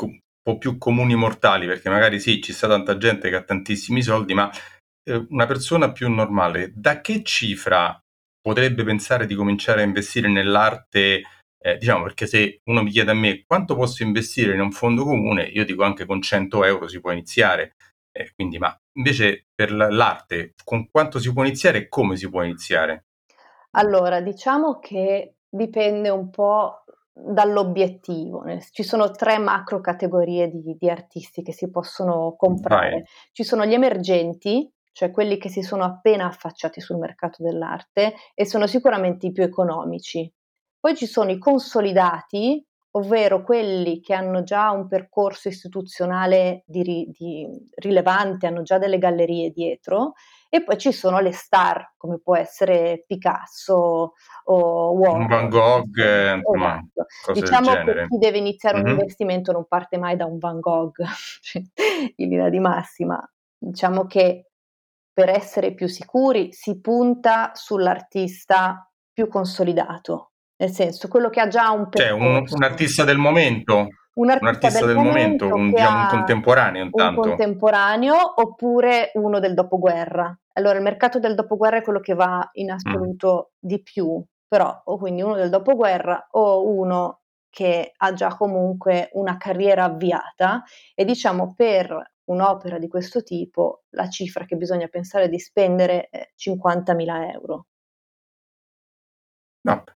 po' 0.52 0.58
più 0.58 0.78
comuni 0.78 1.14
mortali, 1.14 1.66
perché 1.66 1.90
magari 1.90 2.20
sì, 2.20 2.40
ci 2.40 2.52
sta 2.52 2.68
tanta 2.68 2.96
gente 2.96 3.28
che 3.28 3.36
ha 3.36 3.42
tantissimi 3.42 4.02
soldi, 4.02 4.34
ma 4.34 4.50
eh, 5.04 5.26
una 5.30 5.46
persona 5.46 5.92
più 5.92 6.10
normale, 6.10 6.72
da 6.74 7.00
che 7.00 7.22
cifra 7.22 8.00
potrebbe 8.40 8.84
pensare 8.84 9.26
di 9.26 9.34
cominciare 9.34 9.82
a 9.82 9.84
investire 9.84 10.28
nell'arte 10.28 11.22
eh, 11.60 11.76
diciamo 11.76 12.04
perché 12.04 12.26
se 12.26 12.60
uno 12.64 12.82
mi 12.82 12.90
chiede 12.90 13.10
a 13.10 13.14
me 13.14 13.42
quanto 13.44 13.74
posso 13.74 14.02
investire 14.02 14.54
in 14.54 14.60
un 14.60 14.70
fondo 14.70 15.04
comune, 15.04 15.42
io 15.42 15.64
dico 15.64 15.82
anche 15.82 16.06
con 16.06 16.22
100 16.22 16.64
euro 16.64 16.88
si 16.88 17.00
può 17.00 17.10
iniziare. 17.10 17.74
Eh, 18.10 18.32
quindi, 18.34 18.58
ma 18.58 18.76
invece 18.96 19.46
per 19.54 19.72
l'arte, 19.72 20.54
con 20.64 20.88
quanto 20.90 21.18
si 21.18 21.32
può 21.32 21.44
iniziare 21.44 21.78
e 21.78 21.88
come 21.88 22.16
si 22.16 22.28
può 22.28 22.42
iniziare? 22.42 23.06
Allora, 23.72 24.20
diciamo 24.20 24.78
che 24.78 25.34
dipende 25.48 26.08
un 26.08 26.30
po' 26.30 26.84
dall'obiettivo. 27.26 28.44
Ci 28.70 28.82
sono 28.82 29.10
tre 29.10 29.38
macro 29.38 29.80
categorie 29.80 30.48
di, 30.48 30.76
di 30.78 30.90
artisti 30.90 31.42
che 31.42 31.52
si 31.52 31.70
possono 31.70 32.34
comprare. 32.36 32.90
Vai. 32.90 33.04
Ci 33.32 33.44
sono 33.44 33.64
gli 33.64 33.74
emergenti, 33.74 34.70
cioè 34.92 35.10
quelli 35.10 35.38
che 35.38 35.48
si 35.48 35.62
sono 35.62 35.84
appena 35.84 36.26
affacciati 36.26 36.80
sul 36.80 36.98
mercato 36.98 37.42
dell'arte 37.42 38.14
e 38.34 38.46
sono 38.46 38.66
sicuramente 38.66 39.26
i 39.26 39.32
più 39.32 39.42
economici. 39.42 40.30
Poi 40.80 40.94
ci 40.94 41.06
sono 41.06 41.30
i 41.30 41.38
consolidati, 41.38 42.64
ovvero 42.98 43.42
quelli 43.42 44.00
che 44.00 44.14
hanno 44.14 44.42
già 44.42 44.70
un 44.70 44.88
percorso 44.88 45.48
istituzionale 45.48 46.64
di, 46.66 46.82
di 47.16 47.46
rilevante, 47.76 48.46
hanno 48.46 48.62
già 48.62 48.78
delle 48.78 48.98
gallerie 48.98 49.50
dietro, 49.50 50.14
e 50.50 50.64
poi 50.64 50.78
ci 50.78 50.92
sono 50.92 51.20
le 51.20 51.32
star, 51.32 51.94
come 51.96 52.20
può 52.20 52.34
essere 52.36 53.04
Picasso 53.06 54.14
o 54.44 54.90
Warhol. 54.92 55.26
Van 55.26 55.48
Gogh, 55.48 55.98
eh, 55.98 56.40
esatto. 56.40 57.32
diciamo 57.32 57.72
che 57.84 58.06
chi 58.08 58.18
deve 58.18 58.38
iniziare 58.38 58.78
mm-hmm. 58.78 58.86
un 58.86 58.92
investimento 58.92 59.52
non 59.52 59.66
parte 59.66 59.98
mai 59.98 60.16
da 60.16 60.24
un 60.24 60.38
Van 60.38 60.58
Gogh 60.58 60.96
in 62.16 62.28
linea 62.28 62.48
di 62.48 62.60
massima. 62.60 63.22
Diciamo 63.56 64.06
che 64.06 64.50
per 65.12 65.28
essere 65.28 65.74
più 65.74 65.86
sicuri 65.86 66.52
si 66.52 66.80
punta 66.80 67.50
sull'artista 67.54 68.88
più 69.12 69.28
consolidato, 69.28 70.27
nel 70.58 70.70
senso 70.70 71.08
quello 71.08 71.30
che 71.30 71.40
ha 71.40 71.48
già 71.48 71.70
un 71.70 71.88
percorso. 71.88 72.18
Cioè 72.18 72.28
un, 72.28 72.44
un 72.48 72.62
artista 72.62 73.04
del 73.04 73.18
momento 73.18 73.88
un 74.18 74.30
artista, 74.30 74.48
un 74.48 74.54
artista 74.54 74.86
del, 74.86 74.94
del, 74.94 75.04
momento, 75.04 75.46
un, 75.46 75.70
diciamo, 75.70 76.00
un, 76.00 76.06
contemporaneo 76.08 76.84
intanto. 76.84 77.20
Un 77.20 77.28
contemporaneo 77.28 78.34
oppure 78.36 79.10
uno 79.14 79.38
del 79.38 79.54
dopoguerra. 79.54 80.36
Allora 80.54 80.76
il 80.76 80.82
mercato 80.82 81.20
del 81.20 81.34
dopoguerra 81.34 81.78
è 81.78 81.82
quello 81.82 82.00
che 82.00 82.14
va 82.14 82.48
in 82.54 82.72
assoluto 82.72 83.52
mm. 83.52 83.68
di 83.68 83.82
più, 83.82 84.22
però 84.46 84.82
o 84.84 84.98
quindi 84.98 85.22
uno 85.22 85.36
del 85.36 85.50
dopoguerra 85.50 86.28
o 86.32 86.68
uno 86.68 87.20
che 87.48 87.92
ha 87.96 88.12
già 88.12 88.34
comunque 88.36 89.08
una 89.12 89.36
carriera 89.36 89.84
avviata 89.84 90.62
e 90.94 91.04
diciamo 91.04 91.54
per 91.56 92.12
un'opera 92.24 92.78
di 92.78 92.88
questo 92.88 93.22
tipo 93.22 93.84
la 93.90 94.08
cifra 94.08 94.44
che 94.44 94.56
bisogna 94.56 94.86
pensare 94.88 95.28
di 95.28 95.38
spendere 95.38 96.08
è 96.10 96.28
50.000 96.36 97.32
euro. 97.32 97.66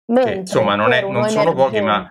No, 0.07 0.21
insomma 0.29 0.75
non, 0.75 0.93
è, 0.93 1.03
non 1.03 1.29
sono 1.29 1.55
pochi 1.55 1.81
ma 1.81 2.11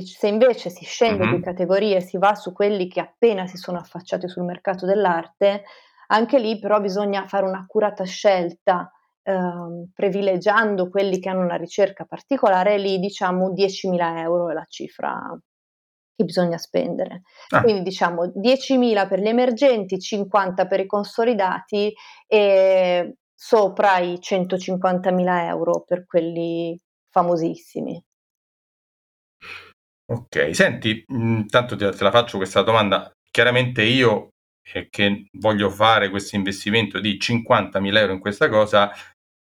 se 0.00 0.28
invece 0.28 0.70
si 0.70 0.84
scende 0.84 1.24
mm-hmm. 1.24 1.34
di 1.34 1.42
categorie 1.42 1.96
e 1.96 2.00
si 2.00 2.16
va 2.16 2.34
su 2.34 2.52
quelli 2.52 2.88
che 2.88 3.00
appena 3.00 3.46
si 3.46 3.56
sono 3.56 3.78
affacciati 3.78 4.28
sul 4.28 4.44
mercato 4.44 4.86
dell'arte, 4.86 5.64
anche 6.08 6.38
lì 6.38 6.58
però 6.58 6.80
bisogna 6.80 7.26
fare 7.26 7.44
un'accurata 7.46 8.04
scelta 8.04 8.90
eh, 9.22 9.88
privilegiando 9.94 10.88
quelli 10.88 11.18
che 11.18 11.28
hanno 11.28 11.44
una 11.44 11.56
ricerca 11.56 12.04
particolare, 12.04 12.78
lì 12.78 12.98
diciamo 12.98 13.52
10.000 13.52 14.18
euro 14.18 14.50
è 14.50 14.54
la 14.54 14.66
cifra 14.66 15.38
che 16.14 16.24
bisogna 16.24 16.58
spendere. 16.58 17.22
Ah. 17.50 17.62
Quindi 17.62 17.82
diciamo 17.82 18.26
10.000 18.26 19.08
per 19.08 19.20
gli 19.20 19.28
emergenti, 19.28 19.98
50 19.98 20.66
per 20.66 20.80
i 20.80 20.86
consolidati 20.86 21.92
e 22.26 23.16
sopra 23.44 23.98
i 23.98 24.20
150.000 24.20 25.46
euro 25.46 25.82
per 25.84 26.06
quelli 26.06 26.78
famosissimi. 27.10 28.00
Ok, 30.12 30.54
senti, 30.54 31.04
intanto 31.08 31.74
te, 31.74 31.90
te 31.90 32.04
la 32.04 32.12
faccio 32.12 32.36
questa 32.36 32.62
domanda. 32.62 33.10
Chiaramente 33.32 33.82
io 33.82 34.28
eh, 34.72 34.86
che 34.88 35.26
voglio 35.32 35.70
fare 35.70 36.08
questo 36.08 36.36
investimento 36.36 37.00
di 37.00 37.18
50.000 37.18 37.96
euro 37.96 38.12
in 38.12 38.20
questa 38.20 38.48
cosa, 38.48 38.92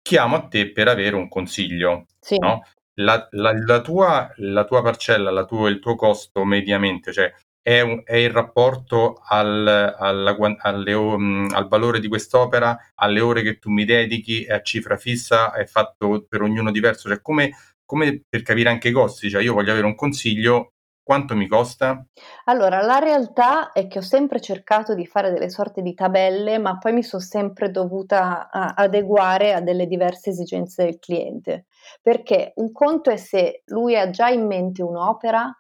chiamo 0.01 0.35
a 0.35 0.47
te 0.47 0.73
per 0.73 0.89
avere 0.89 1.15
un 1.15 1.29
consiglio. 1.29 2.07
Sì. 2.19 2.37
No? 2.37 2.67
La, 2.95 3.25
la, 3.31 3.53
la, 3.53 3.79
tua, 3.79 4.29
la 4.37 4.65
tua 4.65 4.81
parcella, 4.81 5.31
la 5.31 5.45
tua, 5.45 5.69
il 5.69 5.79
tuo 5.79 5.95
costo 5.95 6.43
mediamente, 6.43 7.13
cioè 7.13 7.33
è, 7.67 7.81
un, 7.81 8.03
è 8.05 8.17
il 8.17 8.29
rapporto 8.29 9.19
al, 9.27 9.65
alla, 9.97 10.37
alle, 10.59 10.93
um, 10.93 11.49
al 11.51 11.67
valore 11.67 11.99
di 11.99 12.07
quest'opera, 12.07 12.77
alle 12.93 13.21
ore 13.21 13.41
che 13.41 13.57
tu 13.57 13.71
mi 13.71 13.85
dedichi, 13.85 14.43
è 14.43 14.53
a 14.53 14.61
cifra 14.61 14.97
fissa, 14.97 15.51
è 15.51 15.65
fatto 15.65 16.27
per 16.29 16.43
ognuno 16.43 16.69
diverso, 16.69 17.09
cioè 17.09 17.21
come 17.21 17.53
come 17.85 18.23
per 18.27 18.41
capire 18.41 18.69
anche 18.69 18.89
i 18.89 18.91
costi, 18.91 19.29
cioè 19.29 19.43
io 19.43 19.53
voglio 19.53 19.71
avere 19.71 19.85
un 19.85 19.95
consiglio, 19.95 20.73
quanto 21.03 21.35
mi 21.35 21.47
costa? 21.47 22.03
Allora, 22.45 22.81
la 22.81 22.97
realtà 22.97 23.71
è 23.71 23.87
che 23.87 23.99
ho 23.99 24.01
sempre 24.01 24.41
cercato 24.41 24.95
di 24.95 25.05
fare 25.05 25.31
delle 25.31 25.51
sorte 25.51 25.83
di 25.83 25.93
tabelle, 25.93 26.57
ma 26.57 26.79
poi 26.79 26.93
mi 26.93 27.03
sono 27.03 27.21
sempre 27.21 27.69
dovuta 27.69 28.49
adeguare 28.49 29.53
a 29.53 29.61
delle 29.61 29.85
diverse 29.85 30.31
esigenze 30.31 30.83
del 30.83 30.97
cliente, 30.97 31.65
perché 32.01 32.53
un 32.55 32.71
conto 32.71 33.11
è 33.11 33.17
se 33.17 33.61
lui 33.65 33.95
ha 33.95 34.09
già 34.09 34.29
in 34.29 34.47
mente 34.47 34.81
un'opera 34.81 35.55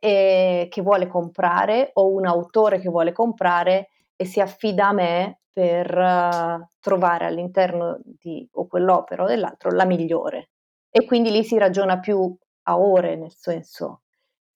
e, 0.00 0.66
che 0.68 0.82
vuole 0.82 1.06
comprare 1.06 1.90
o 1.94 2.08
un 2.08 2.26
autore 2.26 2.80
che 2.80 2.88
vuole 2.88 3.12
comprare 3.12 3.90
e 4.16 4.24
si 4.24 4.40
affida 4.40 4.88
a 4.88 4.92
me 4.92 5.40
per 5.52 5.96
uh, 5.96 6.66
trovare 6.80 7.26
all'interno 7.26 8.00
di 8.02 8.48
o 8.52 8.66
quell'opera 8.66 9.24
o 9.24 9.26
dell'altro 9.26 9.70
la 9.70 9.84
migliore. 9.84 10.50
E 10.90 11.04
quindi 11.04 11.30
lì 11.30 11.44
si 11.44 11.56
ragiona 11.58 12.00
più 12.00 12.34
a 12.64 12.78
ore, 12.78 13.16
nel 13.16 13.32
senso, 13.32 14.02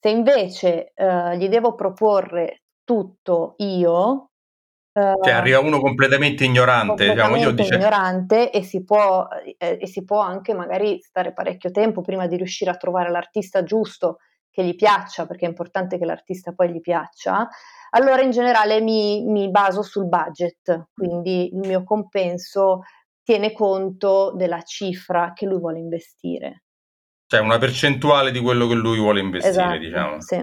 se 0.05 0.11
invece 0.11 0.93
eh, 0.95 1.39
gli 1.39 1.49
devo 1.49 1.75
proporre 1.75 2.65
tutto 2.85 3.55
io, 3.59 4.31
uh, 4.93 5.23
cioè 5.23 5.33
arriva 5.33 5.61
uno 5.61 5.81
completamente 5.81 6.45
ignorante, 6.45 7.07
completamente 7.07 7.39
diciamo, 7.39 7.51
io 7.51 7.51
dice... 7.53 7.75
ignorante 7.77 8.51
e 8.51 8.63
si, 8.63 8.85
può, 8.85 9.27
eh, 9.57 9.79
e 9.81 9.87
si 9.87 10.05
può 10.05 10.19
anche 10.19 10.53
magari 10.53 11.01
stare 11.01 11.33
parecchio 11.33 11.71
tempo 11.71 12.03
prima 12.03 12.27
di 12.27 12.37
riuscire 12.37 12.71
a 12.71 12.77
trovare 12.77 13.11
l'artista 13.11 13.63
giusto 13.63 14.19
che 14.55 14.63
gli 14.63 14.77
piaccia, 14.77 15.27
perché 15.27 15.47
è 15.47 15.49
importante 15.49 15.99
che 15.99 16.05
l'artista 16.05 16.53
poi 16.53 16.71
gli 16.71 16.81
piaccia, 16.81 17.49
allora 17.91 18.23
in 18.23 18.31
generale 18.31 18.81
mi, 18.81 19.25
mi 19.25 19.51
baso 19.51 19.83
sul 19.83 20.07
budget, 20.07 20.91
quindi 20.95 21.53
il 21.53 21.59
mio 21.59 21.83
compenso 21.83 22.83
tiene 23.25 23.53
conto 23.53 24.33
della 24.37 24.63
cifra 24.63 25.33
che 25.33 25.47
lui 25.47 25.59
vuole 25.59 25.81
investire. 25.81 26.63
Cioè 27.27 27.41
una 27.41 27.59
percentuale 27.59 28.31
di 28.31 28.39
quello 28.39 28.69
che 28.69 28.75
lui 28.75 28.99
vuole 28.99 29.19
investire, 29.19 29.53
esatto, 29.53 29.79
diciamo. 29.79 30.21
Sì. 30.21 30.37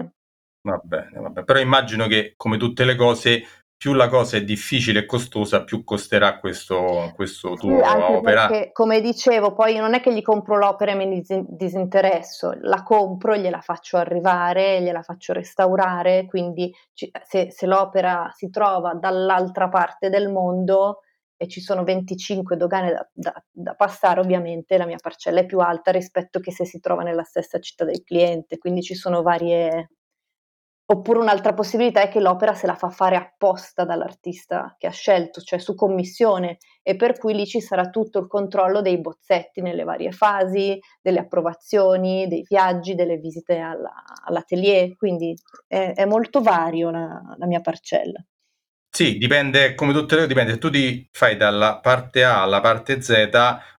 Va 0.64 0.78
bene, 0.84 1.18
va 1.18 1.28
bene. 1.30 1.44
Però 1.46 1.58
immagino 1.58 2.06
che 2.06 2.34
come 2.36 2.58
tutte 2.58 2.84
le 2.84 2.96
cose, 2.96 3.42
più 3.82 3.94
la 3.94 4.06
cosa 4.06 4.36
è 4.36 4.44
difficile 4.44 5.00
e 5.00 5.06
costosa, 5.06 5.64
più 5.64 5.82
costerà 5.82 6.38
questo, 6.38 7.10
questo 7.16 7.54
tuo 7.54 7.82
sì, 7.82 7.90
opera. 7.90 8.46
Perché, 8.46 8.70
come 8.70 9.00
dicevo, 9.00 9.54
poi 9.54 9.74
non 9.74 9.94
è 9.94 10.00
che 10.00 10.14
gli 10.14 10.22
compro 10.22 10.56
l'opera 10.56 10.92
e 10.92 10.94
ne 10.94 11.20
disinteresso, 11.48 12.52
la 12.60 12.84
compro, 12.84 13.34
gliela 13.34 13.60
faccio 13.60 13.96
arrivare, 13.96 14.80
gliela 14.82 15.02
faccio 15.02 15.32
restaurare, 15.32 16.26
quindi 16.28 16.72
se, 16.92 17.50
se 17.50 17.66
l'opera 17.66 18.30
si 18.32 18.50
trova 18.50 18.94
dall'altra 18.94 19.68
parte 19.68 20.10
del 20.10 20.30
mondo, 20.30 21.00
e 21.36 21.48
ci 21.48 21.60
sono 21.60 21.82
25 21.82 22.56
dogane 22.56 22.92
da, 22.92 23.10
da, 23.12 23.44
da, 23.50 23.74
passare, 23.74 24.20
ovviamente 24.20 24.78
la 24.78 24.86
mia 24.86 24.98
parcella 25.02 25.40
è 25.40 25.44
più 25.44 25.58
alta 25.58 25.90
rispetto 25.90 26.38
che 26.38 26.52
se 26.52 26.64
si 26.64 26.78
trova 26.78 27.02
nella 27.02 27.24
stessa 27.24 27.58
città 27.58 27.84
del 27.84 28.04
cliente, 28.04 28.58
quindi 28.58 28.80
ci 28.80 28.94
sono 28.94 29.22
varie... 29.22 29.90
Oppure 30.92 31.20
un'altra 31.20 31.54
possibilità 31.54 32.02
è 32.02 32.10
che 32.10 32.20
l'opera 32.20 32.52
se 32.52 32.66
la 32.66 32.74
fa 32.74 32.90
fare 32.90 33.16
apposta 33.16 33.86
dall'artista 33.86 34.76
che 34.78 34.86
ha 34.86 34.90
scelto, 34.90 35.40
cioè 35.40 35.58
su 35.58 35.74
commissione, 35.74 36.58
e 36.82 36.96
per 36.96 37.16
cui 37.16 37.32
lì 37.32 37.46
ci 37.46 37.62
sarà 37.62 37.88
tutto 37.88 38.18
il 38.18 38.26
controllo 38.26 38.82
dei 38.82 39.00
bozzetti 39.00 39.62
nelle 39.62 39.84
varie 39.84 40.12
fasi, 40.12 40.78
delle 41.00 41.20
approvazioni, 41.20 42.28
dei 42.28 42.44
viaggi, 42.46 42.94
delle 42.94 43.16
visite 43.16 43.56
alla, 43.58 43.90
all'atelier, 44.26 44.94
quindi 44.94 45.34
è, 45.66 45.94
è 45.94 46.04
molto 46.04 46.42
vario 46.42 46.90
la, 46.90 47.22
la 47.38 47.46
mia 47.46 47.60
parcella. 47.60 48.22
Sì, 48.94 49.16
dipende, 49.16 49.74
come 49.74 49.94
tutte 49.94 50.16
le 50.16 50.20
cose, 50.20 50.26
dipende 50.26 50.52
se 50.52 50.58
tu 50.58 50.68
ti 50.68 51.08
fai 51.10 51.38
dalla 51.38 51.80
parte 51.80 52.22
A 52.22 52.42
alla 52.42 52.60
parte 52.60 53.00
Z 53.00 53.30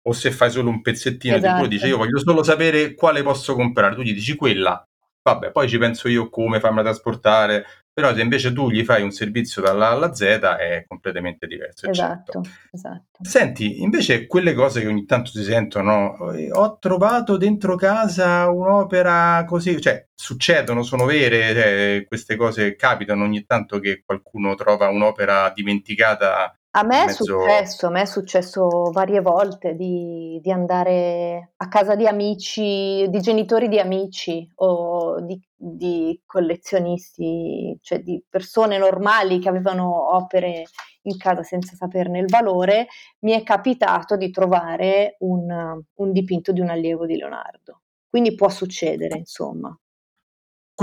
o 0.04 0.12
se 0.12 0.30
fai 0.30 0.50
solo 0.50 0.70
un 0.70 0.80
pezzettino 0.80 1.36
esatto. 1.36 1.46
di 1.46 1.52
quello, 1.52 1.68
dici 1.68 1.86
io 1.88 1.98
voglio 1.98 2.18
solo 2.18 2.42
sapere 2.42 2.94
quale 2.94 3.22
posso 3.22 3.54
comprare, 3.54 3.94
tu 3.94 4.00
gli 4.00 4.14
dici 4.14 4.34
quella, 4.34 4.82
vabbè, 5.22 5.50
poi 5.52 5.68
ci 5.68 5.78
penso 5.78 6.08
io 6.08 6.28
come 6.28 6.60
farmela 6.60 6.90
trasportare, 6.90 7.64
però 7.92 8.14
se 8.14 8.22
invece 8.22 8.52
tu 8.52 8.70
gli 8.70 8.84
fai 8.84 9.02
un 9.02 9.10
servizio 9.10 9.60
dalla 9.60 9.88
A 9.88 9.90
alla 9.90 10.14
Z 10.14 10.20
è 10.22 10.84
completamente 10.88 11.46
diverso. 11.46 11.88
Esatto, 11.88 12.40
esatto. 12.70 13.18
Senti, 13.20 13.82
invece 13.82 14.26
quelle 14.26 14.54
cose 14.54 14.80
che 14.80 14.86
ogni 14.86 15.04
tanto 15.04 15.30
si 15.30 15.42
sentono, 15.42 16.16
ho 16.52 16.78
trovato 16.78 17.36
dentro 17.36 17.76
casa 17.76 18.48
un'opera 18.50 19.44
così, 19.46 19.80
cioè 19.80 20.08
succedono, 20.14 20.82
sono 20.82 21.04
vere, 21.04 21.54
cioè, 21.54 22.04
queste 22.06 22.36
cose 22.36 22.76
capitano 22.76 23.24
ogni 23.24 23.44
tanto 23.44 23.78
che 23.78 24.02
qualcuno 24.04 24.54
trova 24.54 24.88
un'opera 24.88 25.52
dimenticata 25.54 26.56
A 26.74 26.84
me 26.84 27.02
è 27.02 27.06
mezzo... 27.06 27.24
successo, 27.24 27.86
a 27.86 27.90
me 27.90 28.00
è 28.00 28.06
successo 28.06 28.90
varie 28.92 29.20
volte 29.20 29.74
di, 29.74 30.40
di, 30.42 30.50
andare 30.50 31.52
a 31.56 31.68
casa 31.68 31.94
di 31.94 32.06
amici, 32.06 33.06
di 33.10 33.20
genitori 33.20 33.68
di 33.68 33.78
amici 33.78 34.50
o 34.56 35.20
di, 35.20 35.38
di, 35.54 36.18
collezionisti, 36.24 37.76
cioè 37.82 38.00
di 38.00 38.24
persone 38.26 38.78
normali 38.78 39.38
che 39.38 39.50
avevano 39.50 40.14
opere 40.14 40.64
in 41.02 41.18
casa 41.18 41.42
senza 41.42 41.76
saperne 41.76 42.20
il 42.20 42.28
valore. 42.28 42.86
Mi 43.20 43.32
è 43.32 43.42
capitato 43.42 44.16
di 44.16 44.30
trovare 44.30 45.16
un, 45.20 45.78
un 45.94 46.12
dipinto 46.12 46.52
di 46.52 46.60
un 46.60 46.70
allievo 46.70 47.04
di 47.04 47.16
Leonardo. 47.16 47.82
Quindi 48.08 48.34
può 48.34 48.48
succedere, 48.48 49.18
insomma. 49.18 49.78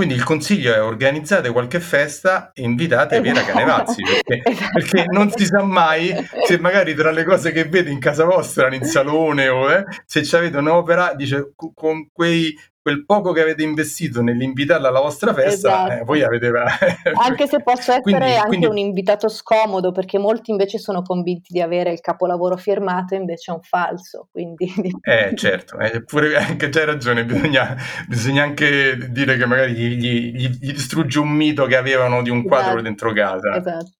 Quindi 0.00 0.16
il 0.16 0.24
consiglio 0.24 0.72
è 0.72 0.82
organizzate 0.82 1.50
qualche 1.50 1.78
festa 1.78 2.52
e 2.54 2.62
invitate 2.62 3.16
esatto. 3.16 3.20
Piera 3.20 3.44
Canevazzi, 3.44 4.02
perché, 4.02 4.50
esatto. 4.50 4.70
perché, 4.72 5.04
non 5.10 5.30
si 5.30 5.44
sa 5.44 5.62
mai 5.62 6.14
se 6.46 6.58
magari 6.58 6.94
tra 6.94 7.10
le 7.10 7.22
cose 7.22 7.52
che 7.52 7.64
vede 7.64 7.90
in 7.90 7.98
casa 7.98 8.24
vostra, 8.24 8.74
in 8.74 8.84
salone 8.84 9.48
o 9.48 9.70
eh, 9.70 9.84
se 10.06 10.36
avete 10.38 10.56
un'opera, 10.56 11.12
dice 11.14 11.52
con 11.54 12.08
quei 12.10 12.58
quel 12.90 13.04
poco 13.06 13.32
che 13.32 13.40
avete 13.40 13.62
investito 13.62 14.20
nell'invitarla 14.20 14.88
alla 14.88 15.00
vostra 15.00 15.32
festa, 15.32 15.50
eh, 15.50 15.52
esatto. 15.52 15.92
eh, 15.92 16.04
voi 16.04 16.22
avete... 16.22 16.50
anche 17.14 17.46
se 17.46 17.62
posso 17.62 17.92
essere 17.92 18.02
quindi, 18.02 18.24
anche 18.24 18.46
quindi... 18.48 18.66
un 18.66 18.78
invitato 18.78 19.28
scomodo, 19.28 19.92
perché 19.92 20.18
molti 20.18 20.50
invece 20.50 20.78
sono 20.78 21.02
convinti 21.02 21.52
di 21.52 21.60
avere 21.60 21.92
il 21.92 22.00
capolavoro 22.00 22.56
firmato, 22.56 23.14
invece 23.14 23.52
è 23.52 23.54
un 23.54 23.62
falso. 23.62 24.28
Quindi... 24.30 24.68
Eh 25.02 25.34
certo, 25.34 25.78
eh, 25.78 26.04
pure, 26.04 26.36
anche 26.38 26.68
c'hai 26.68 26.84
ragione, 26.84 27.24
bisogna, 27.24 27.76
bisogna, 28.06 28.42
anche 28.42 28.96
dire 29.10 29.36
che 29.36 29.46
magari 29.46 29.72
gli, 29.72 29.96
gli, 29.96 30.48
gli, 30.48 30.72
distrugge 30.72 31.18
un 31.18 31.30
mito 31.30 31.66
che 31.66 31.76
avevano 31.76 32.22
di 32.22 32.30
un 32.30 32.42
quadro 32.44 32.70
esatto. 32.70 32.82
dentro 32.82 33.12
casa. 33.12 33.56
Esatto. 33.56 33.92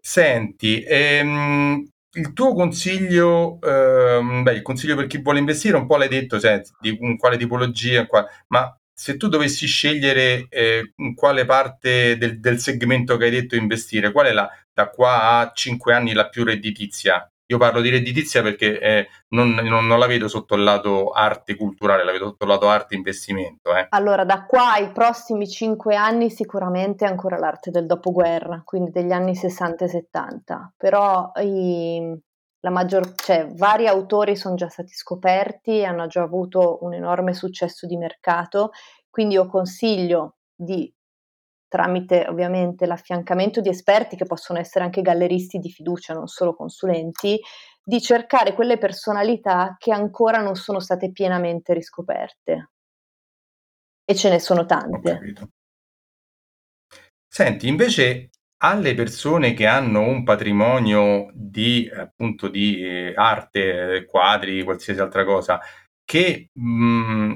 Senti, 0.00 0.84
ehm, 0.86 1.86
il 2.14 2.32
tuo 2.32 2.54
consiglio, 2.54 3.58
ehm, 3.60 4.42
beh, 4.42 4.54
il 4.54 4.62
consiglio 4.62 4.96
per 4.96 5.06
chi 5.06 5.20
vuole 5.20 5.38
investire, 5.38 5.76
un 5.76 5.86
po' 5.86 5.96
l'hai 5.96 6.08
detto, 6.08 6.38
senti, 6.38 6.70
di 6.80 6.96
in 7.00 7.16
quale 7.16 7.36
tipologia, 7.36 8.06
qua, 8.06 8.26
ma 8.48 8.76
se 8.92 9.16
tu 9.16 9.28
dovessi 9.28 9.66
scegliere 9.66 10.46
eh, 10.48 10.92
in 10.96 11.14
quale 11.14 11.44
parte 11.44 12.16
del, 12.16 12.38
del, 12.38 12.58
segmento 12.60 13.16
che 13.16 13.24
hai 13.24 13.30
detto 13.30 13.56
investire, 13.56 14.12
qual 14.12 14.26
è 14.26 14.32
la, 14.32 14.48
da 14.72 14.88
qua 14.88 15.40
a 15.40 15.52
5 15.52 15.92
anni 15.92 16.12
la 16.12 16.28
più 16.28 16.44
redditizia? 16.44 17.28
Io 17.46 17.58
parlo 17.58 17.82
di 17.82 17.90
redditizia 17.90 18.40
perché 18.40 18.80
eh, 18.80 19.08
non, 19.28 19.50
non, 19.50 19.86
non, 19.86 19.98
la 19.98 20.06
vedo 20.06 20.28
sotto 20.28 20.54
il 20.54 20.62
lato 20.62 21.10
arte 21.10 21.56
culturale, 21.56 22.02
la 22.02 22.12
vedo 22.12 22.28
sotto 22.28 22.44
il 22.44 22.50
lato 22.50 22.68
arte 22.68 22.94
investimento. 22.94 23.76
Eh. 23.76 23.86
Allora, 23.90 24.24
da 24.24 24.46
qua 24.46 24.72
ai 24.72 24.92
prossimi 24.92 25.46
cinque 25.46 25.94
anni 25.94 26.30
sicuramente 26.30 27.04
ancora 27.04 27.36
l'arte 27.36 27.70
del 27.70 27.84
dopoguerra, 27.84 28.62
quindi 28.64 28.90
degli 28.90 29.12
anni 29.12 29.34
60 29.34 29.84
e 29.84 29.88
70. 29.88 30.72
Però 30.78 31.32
i, 31.42 32.18
la 32.60 32.70
maggior, 32.70 33.12
cioè, 33.14 33.46
vari 33.52 33.86
autori 33.88 34.36
sono 34.36 34.54
già 34.54 34.70
stati 34.70 34.94
scoperti 34.94 35.80
e 35.80 35.84
hanno 35.84 36.06
già 36.06 36.22
avuto 36.22 36.78
un 36.80 36.94
enorme 36.94 37.34
successo 37.34 37.86
di 37.86 37.98
mercato, 37.98 38.70
quindi 39.10 39.34
io 39.34 39.46
consiglio 39.46 40.36
di 40.54 40.90
tramite 41.74 42.24
ovviamente 42.28 42.86
l'affiancamento 42.86 43.60
di 43.60 43.68
esperti 43.68 44.14
che 44.14 44.26
possono 44.26 44.60
essere 44.60 44.84
anche 44.84 45.02
galleristi 45.02 45.58
di 45.58 45.70
fiducia, 45.70 46.14
non 46.14 46.28
solo 46.28 46.54
consulenti, 46.54 47.40
di 47.82 48.00
cercare 48.00 48.54
quelle 48.54 48.78
personalità 48.78 49.74
che 49.76 49.92
ancora 49.92 50.40
non 50.40 50.54
sono 50.54 50.78
state 50.78 51.10
pienamente 51.10 51.74
riscoperte. 51.74 52.70
E 54.04 54.14
ce 54.14 54.30
ne 54.30 54.38
sono 54.38 54.66
tante. 54.66 55.20
Senti, 57.26 57.66
invece 57.66 58.30
alle 58.58 58.94
persone 58.94 59.52
che 59.52 59.66
hanno 59.66 60.02
un 60.02 60.22
patrimonio 60.22 61.28
di 61.34 61.90
appunto 61.92 62.46
di 62.46 62.80
eh, 62.84 63.14
arte, 63.16 64.06
quadri, 64.08 64.62
qualsiasi 64.62 65.00
altra 65.00 65.24
cosa, 65.24 65.60
che 66.04 66.50
mh, 66.52 66.62
mm, 66.62 67.32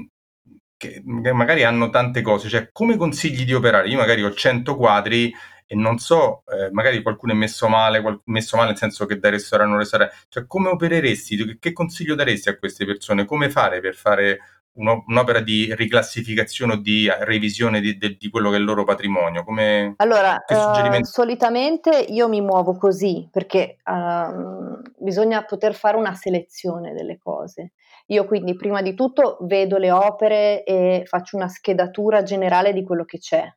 che 0.79 1.01
magari 1.03 1.63
hanno 1.63 1.89
tante 1.89 2.21
cose, 2.21 2.47
cioè 2.47 2.69
come 2.71 2.95
consigli 2.95 3.43
di 3.43 3.53
operare? 3.53 3.89
Io 3.89 3.97
magari 3.97 4.23
ho 4.23 4.33
100 4.33 4.77
quadri 4.77 5.29
e 5.67 5.75
non 5.75 5.97
so, 5.99 6.43
eh, 6.47 6.71
magari 6.71 7.01
qualcuno 7.01 7.33
è 7.33 7.35
messo 7.35 7.67
male, 7.67 7.99
qual- 8.01 8.21
messo 8.25 8.55
male 8.55 8.69
nel 8.69 8.77
senso 8.77 9.05
che 9.05 9.19
da 9.19 9.29
restaurare 9.29 9.69
non 9.69 9.79
restaurare, 9.79 10.13
cioè 10.29 10.47
come 10.47 10.69
opereresti? 10.69 11.57
Che 11.59 11.73
consiglio 11.73 12.15
daresti 12.15 12.47
a 12.47 12.57
queste 12.57 12.85
persone? 12.85 13.25
Come 13.25 13.49
fare 13.49 13.81
per 13.81 13.93
fare 13.95 14.39
uno, 14.73 15.03
un'opera 15.07 15.41
di 15.41 15.73
riclassificazione 15.75 16.73
o 16.73 16.75
di 16.77 17.09
revisione 17.21 17.81
di, 17.81 17.97
di, 17.97 18.17
di, 18.17 18.29
quello 18.29 18.49
che 18.49 18.55
è 18.55 18.59
il 18.59 18.65
loro 18.65 18.83
patrimonio? 18.83 19.43
Come, 19.43 19.93
allora, 19.97 20.43
uh, 20.45 21.03
solitamente 21.03 21.97
io 21.97 22.27
mi 22.29 22.41
muovo 22.41 22.77
così 22.77 23.27
perché 23.31 23.77
uh, 23.83 24.81
bisogna 24.97 25.43
poter 25.43 25.73
fare 25.73 25.97
una 25.97 26.13
selezione 26.13 26.93
delle 26.93 27.17
cose. 27.17 27.73
Io 28.07 28.25
quindi 28.25 28.55
prima 28.55 28.81
di 28.81 28.95
tutto 28.95 29.37
vedo 29.41 29.77
le 29.77 29.91
opere 29.91 30.63
e 30.63 31.03
faccio 31.05 31.35
una 31.35 31.47
schedatura 31.47 32.23
generale 32.23 32.73
di 32.73 32.83
quello 32.83 33.05
che 33.05 33.19
c'è 33.19 33.47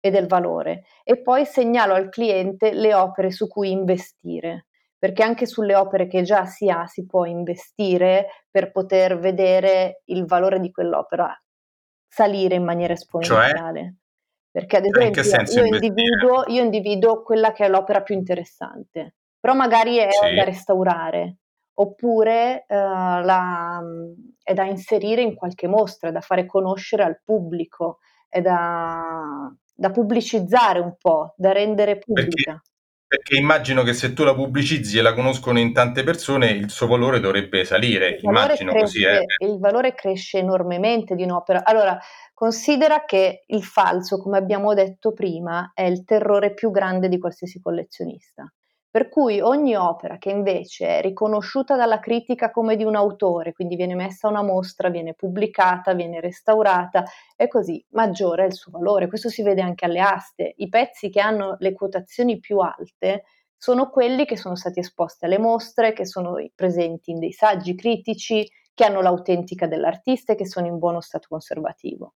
e 0.00 0.10
del 0.10 0.26
valore 0.26 0.84
e 1.02 1.22
poi 1.22 1.46
segnalo 1.46 1.94
al 1.94 2.10
cliente 2.10 2.72
le 2.72 2.94
opere 2.94 3.30
su 3.30 3.48
cui 3.48 3.70
investire, 3.70 4.66
perché 5.04 5.22
anche 5.22 5.44
sulle 5.44 5.76
opere 5.76 6.06
che 6.06 6.22
già 6.22 6.46
si 6.46 6.70
ha 6.70 6.86
si 6.86 7.04
può 7.04 7.26
investire 7.26 8.46
per 8.50 8.72
poter 8.72 9.18
vedere 9.18 10.00
il 10.06 10.24
valore 10.24 10.58
di 10.60 10.70
quell'opera 10.70 11.30
salire 12.08 12.54
in 12.54 12.64
maniera 12.64 12.94
cioè? 12.94 13.02
esponenziale. 13.02 13.80
Cioè? 13.80 13.92
Perché 14.50 14.76
ad 14.78 14.86
esempio 14.86 15.62
io 15.62 15.74
individuo, 15.74 16.44
io 16.46 16.62
individuo, 16.62 17.22
quella 17.22 17.52
che 17.52 17.66
è 17.66 17.68
l'opera 17.68 18.00
più 18.00 18.14
interessante, 18.14 19.16
però 19.38 19.52
magari 19.52 19.98
è 19.98 20.08
sì. 20.10 20.34
da 20.36 20.44
restaurare 20.44 21.36
oppure 21.74 22.64
eh, 22.66 22.74
la, 22.74 23.82
è 24.42 24.54
da 24.54 24.64
inserire 24.64 25.20
in 25.20 25.34
qualche 25.34 25.68
mostra, 25.68 26.08
è 26.08 26.12
da 26.12 26.22
fare 26.22 26.46
conoscere 26.46 27.02
al 27.02 27.20
pubblico, 27.22 27.98
è 28.26 28.40
da, 28.40 29.54
da 29.74 29.90
pubblicizzare 29.90 30.78
un 30.78 30.94
po', 30.96 31.34
da 31.36 31.52
rendere 31.52 31.98
pubblica. 31.98 32.52
Perché, 32.52 32.72
perché, 33.14 33.36
immagino 33.36 33.82
che 33.82 33.92
se 33.92 34.12
tu 34.12 34.24
la 34.24 34.34
pubblicizzi 34.34 34.98
e 34.98 35.02
la 35.02 35.14
conoscono 35.14 35.58
in 35.58 35.72
tante 35.72 36.02
persone, 36.02 36.50
il 36.50 36.70
suo 36.70 36.86
valore 36.86 37.20
dovrebbe 37.20 37.64
salire, 37.64 38.08
il 38.08 38.20
immagino 38.22 38.72
cresce, 38.72 38.84
così. 38.84 39.02
Eh. 39.04 39.46
Il 39.46 39.58
valore 39.58 39.94
cresce 39.94 40.38
enormemente 40.38 41.14
di 41.14 41.22
un'opera. 41.22 41.64
Allora, 41.64 41.98
considera 42.32 43.04
che 43.04 43.44
il 43.46 43.62
falso, 43.62 44.18
come 44.18 44.38
abbiamo 44.38 44.74
detto 44.74 45.12
prima, 45.12 45.70
è 45.74 45.82
il 45.82 46.04
terrore 46.04 46.52
più 46.54 46.70
grande 46.70 47.08
di 47.08 47.18
qualsiasi 47.18 47.60
collezionista. 47.60 48.52
Per 48.94 49.08
cui 49.08 49.40
ogni 49.40 49.74
opera 49.74 50.18
che 50.18 50.30
invece 50.30 50.86
è 50.86 51.00
riconosciuta 51.00 51.74
dalla 51.74 51.98
critica 51.98 52.52
come 52.52 52.76
di 52.76 52.84
un 52.84 52.94
autore, 52.94 53.52
quindi 53.52 53.74
viene 53.74 53.96
messa 53.96 54.28
a 54.28 54.30
una 54.30 54.44
mostra, 54.44 54.88
viene 54.88 55.14
pubblicata, 55.14 55.94
viene 55.94 56.20
restaurata 56.20 57.02
e 57.34 57.48
così 57.48 57.84
maggiore 57.88 58.44
è 58.44 58.46
il 58.46 58.54
suo 58.54 58.70
valore. 58.70 59.08
Questo 59.08 59.28
si 59.28 59.42
vede 59.42 59.62
anche 59.62 59.84
alle 59.84 59.98
aste. 59.98 60.54
I 60.58 60.68
pezzi 60.68 61.10
che 61.10 61.18
hanno 61.18 61.56
le 61.58 61.72
quotazioni 61.72 62.38
più 62.38 62.58
alte 62.58 63.24
sono 63.56 63.90
quelli 63.90 64.26
che 64.26 64.36
sono 64.36 64.54
stati 64.54 64.78
esposti 64.78 65.24
alle 65.24 65.40
mostre, 65.40 65.92
che 65.92 66.06
sono 66.06 66.36
presenti 66.54 67.10
in 67.10 67.18
dei 67.18 67.32
saggi 67.32 67.74
critici, 67.74 68.48
che 68.72 68.84
hanno 68.84 69.00
l'autentica 69.00 69.66
dell'artista 69.66 70.34
e 70.34 70.36
che 70.36 70.46
sono 70.46 70.68
in 70.68 70.78
buono 70.78 71.00
stato 71.00 71.26
conservativo. 71.28 72.14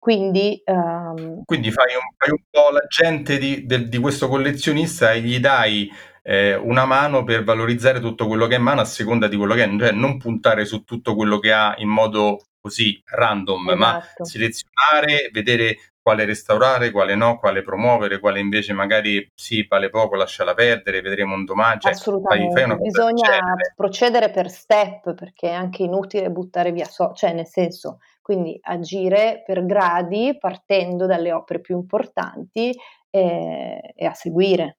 Quindi, 0.00 0.62
um... 0.64 1.44
Quindi 1.44 1.70
fai, 1.70 1.94
un, 1.94 2.00
fai, 2.16 2.30
un, 2.30 2.42
po' 2.48 2.70
l'agente 2.70 3.36
di, 3.36 3.66
del, 3.66 3.90
di 3.90 3.98
questo 3.98 4.28
collezionista 4.28 5.12
e 5.12 5.20
gli 5.20 5.38
dai 5.38 5.92
eh, 6.22 6.54
una 6.54 6.86
mano 6.86 7.22
per 7.22 7.44
valorizzare 7.44 8.00
tutto 8.00 8.26
quello 8.26 8.46
che 8.46 8.54
è 8.54 8.58
in 8.58 8.64
mano 8.64 8.80
a 8.80 8.86
seconda 8.86 9.28
di 9.28 9.36
quello 9.36 9.52
che 9.54 9.64
è, 9.64 9.78
cioè 9.78 9.92
non 9.92 10.16
puntare 10.16 10.64
su 10.64 10.84
tutto 10.84 11.14
quello 11.14 11.38
che 11.38 11.52
ha 11.52 11.74
in 11.76 11.90
modo 11.90 12.46
così 12.58 12.98
random, 13.04 13.68
esatto. 13.68 13.76
ma 13.76 14.02
selezionare, 14.24 15.28
vedere 15.32 15.76
quale 16.00 16.24
restaurare, 16.24 16.90
quale 16.90 17.14
no, 17.14 17.38
quale 17.38 17.60
promuovere, 17.60 18.20
quale 18.20 18.40
invece 18.40 18.72
magari 18.72 19.30
sì, 19.34 19.66
vale 19.68 19.90
poco, 19.90 20.16
lasciala 20.16 20.54
perdere, 20.54 21.02
vedremo 21.02 21.34
un 21.34 21.44
domani. 21.44 21.80
Cioè, 21.80 21.92
Assolutamente, 21.92 22.58
fai, 22.58 22.70
fai 22.70 22.78
bisogna 22.78 23.54
procedere 23.76 24.30
per 24.30 24.48
step 24.48 25.12
perché 25.12 25.50
è 25.50 25.52
anche 25.52 25.82
inutile 25.82 26.30
buttare 26.30 26.72
via, 26.72 26.86
so, 26.86 27.12
cioè 27.12 27.34
nel 27.34 27.46
senso 27.46 27.98
quindi 28.30 28.56
agire 28.62 29.42
per 29.44 29.66
gradi 29.66 30.36
partendo 30.38 31.06
dalle 31.06 31.32
opere 31.32 31.60
più 31.60 31.74
importanti 31.74 32.72
e, 33.10 33.92
e 33.92 34.06
a 34.06 34.14
seguire. 34.14 34.76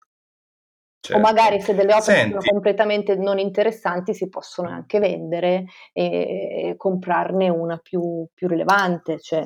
Certo. 1.02 1.20
O 1.20 1.22
magari 1.22 1.60
se 1.60 1.76
delle 1.76 1.94
opere 1.94 2.16
Senti. 2.16 2.30
sono 2.30 2.44
completamente 2.50 3.16
non 3.16 3.40
interessanti 3.40 4.14
si 4.14 4.30
possono 4.30 4.70
anche 4.70 5.00
vendere 5.00 5.66
e, 5.92 6.70
e 6.70 6.76
comprarne 6.78 7.50
una 7.50 7.76
più, 7.76 8.26
più 8.34 8.48
rilevante. 8.48 9.20
Cioè. 9.20 9.46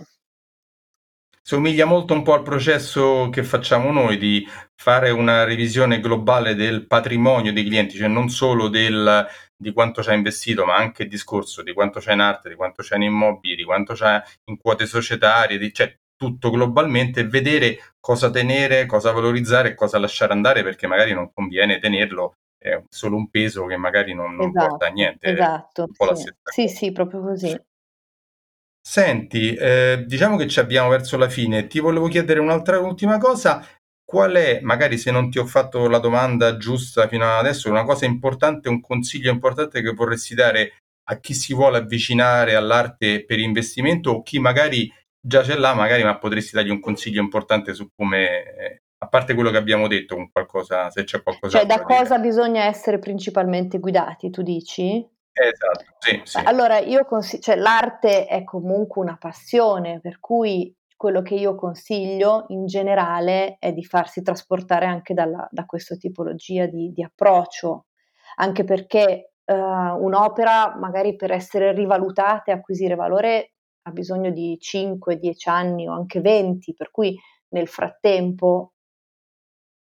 Somiglia 1.42 1.86
molto 1.86 2.14
un 2.14 2.22
po' 2.22 2.34
al 2.34 2.44
processo 2.44 3.30
che 3.32 3.44
facciamo 3.44 3.92
noi 3.92 4.18
di 4.18 4.48
fare 4.76 5.10
una 5.10 5.46
revisione 5.46 6.00
globale 6.00 6.54
del 6.54 6.86
patrimonio 6.86 7.54
dei 7.54 7.64
clienti, 7.64 7.98
cioè 7.98 8.08
non 8.08 8.30
solo 8.30 8.68
del, 8.68 9.26
di 9.58 9.72
quanto 9.74 10.02
ha 10.02 10.14
investito, 10.14 10.66
ma 10.66 10.76
anche 10.76 11.04
il 11.04 11.10
discorso 11.10 11.64
di 11.64 11.74
quanto 11.74 12.00
c'è 12.00 12.14
in 12.14 12.20
arte, 12.20 12.50
di 12.50 12.56
quanto 12.56 12.84
c'è 12.84 12.96
in 12.96 13.04
immobili, 13.04 13.56
di 13.56 13.64
quanto 13.64 13.94
c'è 13.94 14.22
in 14.46 14.58
quote 14.58 14.86
societarie, 14.86 15.58
di, 15.58 15.74
cioè 15.74 15.96
tutto 16.18 16.50
globalmente 16.50 17.28
vedere 17.28 17.78
cosa 18.00 18.30
tenere, 18.30 18.86
cosa 18.86 19.12
valorizzare 19.12 19.70
e 19.70 19.74
cosa 19.74 20.00
lasciare 20.00 20.34
andare 20.34 20.64
perché 20.64 20.88
magari 20.88 21.14
non 21.14 21.32
conviene 21.34 21.80
tenerlo, 21.80 22.36
è 22.58 22.82
solo 22.90 23.16
un 23.16 23.30
peso 23.30 23.66
che 23.66 23.78
magari 23.78 24.14
non, 24.14 24.36
non 24.36 24.50
esatto, 24.50 24.68
porta 24.68 24.88
a 24.88 24.90
niente. 24.90 25.32
Esatto, 25.32 25.88
sì. 26.16 26.34
sì, 26.44 26.68
sì, 26.68 26.92
proprio 26.92 27.22
così. 27.22 27.58
Senti, 28.88 29.56
eh, 29.56 30.04
diciamo 30.06 30.38
che 30.38 30.48
ci 30.48 30.60
abbiamo 30.60 30.90
verso 30.90 31.18
la 31.18 31.30
fine, 31.30 31.68
ti 31.68 31.80
volevo 31.80 32.08
chiedere 32.08 32.40
un'altra 32.40 32.80
ultima 32.80 33.18
cosa, 33.18 33.66
qual 34.16 34.32
è, 34.36 34.62
magari 34.62 34.98
se 34.98 35.12
non 35.12 35.30
ti 35.30 35.40
ho 35.40 35.46
fatto 35.46 35.90
la 35.90 36.00
domanda 36.00 36.56
giusta 36.56 37.06
fino 37.10 37.26
ad 37.26 37.40
adesso, 37.40 37.70
una 37.70 37.84
cosa 37.84 38.06
importante, 38.06 38.70
un 38.70 38.80
consiglio 38.80 39.30
importante 39.30 39.82
che 39.82 39.92
vorresti 39.92 40.34
dare 40.34 40.78
a 41.10 41.20
chi 41.20 41.34
si 41.34 41.54
vuole 41.54 41.80
avvicinare 41.80 42.56
all'arte 42.56 43.26
per 43.26 43.40
investimento 43.40 44.12
o 44.12 44.22
chi 44.22 44.40
magari 44.40 44.90
già 45.20 45.44
ce 45.44 45.58
l'ha, 45.58 45.74
magari 45.74 46.06
ma 46.06 46.18
potresti 46.18 46.56
dargli 46.56 46.70
un 46.70 46.80
consiglio 46.80 47.22
importante 47.22 47.74
su 47.74 47.90
come, 47.94 48.56
eh, 48.56 48.82
a 49.00 49.08
parte 49.10 49.34
quello 49.34 49.52
che 49.52 49.58
abbiamo 49.58 49.90
detto, 49.90 50.16
con 50.16 50.32
qualcosa, 50.32 50.90
se 50.90 51.04
c'è 51.04 51.22
qualcosa. 51.22 51.58
Cioè 51.58 51.68
da 51.68 51.82
cosa 51.82 52.16
dire. 52.16 52.30
bisogna 52.30 52.64
essere 52.64 53.00
principalmente 53.00 53.80
guidati, 53.80 54.30
tu 54.30 54.44
dici? 54.44 55.06
Esatto, 55.34 55.84
sì, 56.00 56.22
sì. 56.24 56.38
Allora, 56.42 56.80
io 56.80 57.04
consiglio, 57.04 57.42
cioè, 57.42 57.58
l'arte 57.58 58.28
è 58.28 58.46
comunque 58.46 59.02
una 59.02 59.18
passione, 59.20 60.00
per 60.00 60.22
cui 60.22 60.74
quello 61.06 61.22
che 61.22 61.36
io 61.36 61.54
consiglio 61.54 62.46
in 62.48 62.66
generale 62.66 63.58
è 63.60 63.72
di 63.72 63.84
farsi 63.84 64.24
trasportare 64.24 64.88
anche 64.88 65.14
dalla, 65.14 65.48
da 65.52 65.66
questa 65.66 65.96
tipologia 65.98 66.66
di, 66.66 66.92
di 66.92 67.04
approccio, 67.04 67.86
anche 68.38 68.64
perché 68.64 69.34
uh, 69.46 69.54
un'opera 69.54 70.76
magari 70.76 71.16
per 71.16 71.32
essere 71.32 71.74
rivalutata 71.74 72.46
e 72.46 72.54
acquisire 72.54 72.96
valore 72.96 73.52
ha 73.84 73.92
bisogno 73.92 74.32
di 74.32 74.58
5, 74.60 75.20
10 75.20 75.48
anni 75.48 75.88
o 75.88 75.94
anche 75.94 76.22
20, 76.22 76.74
per 76.74 76.90
cui 76.90 77.16
nel 77.50 77.68
frattempo 77.68 78.74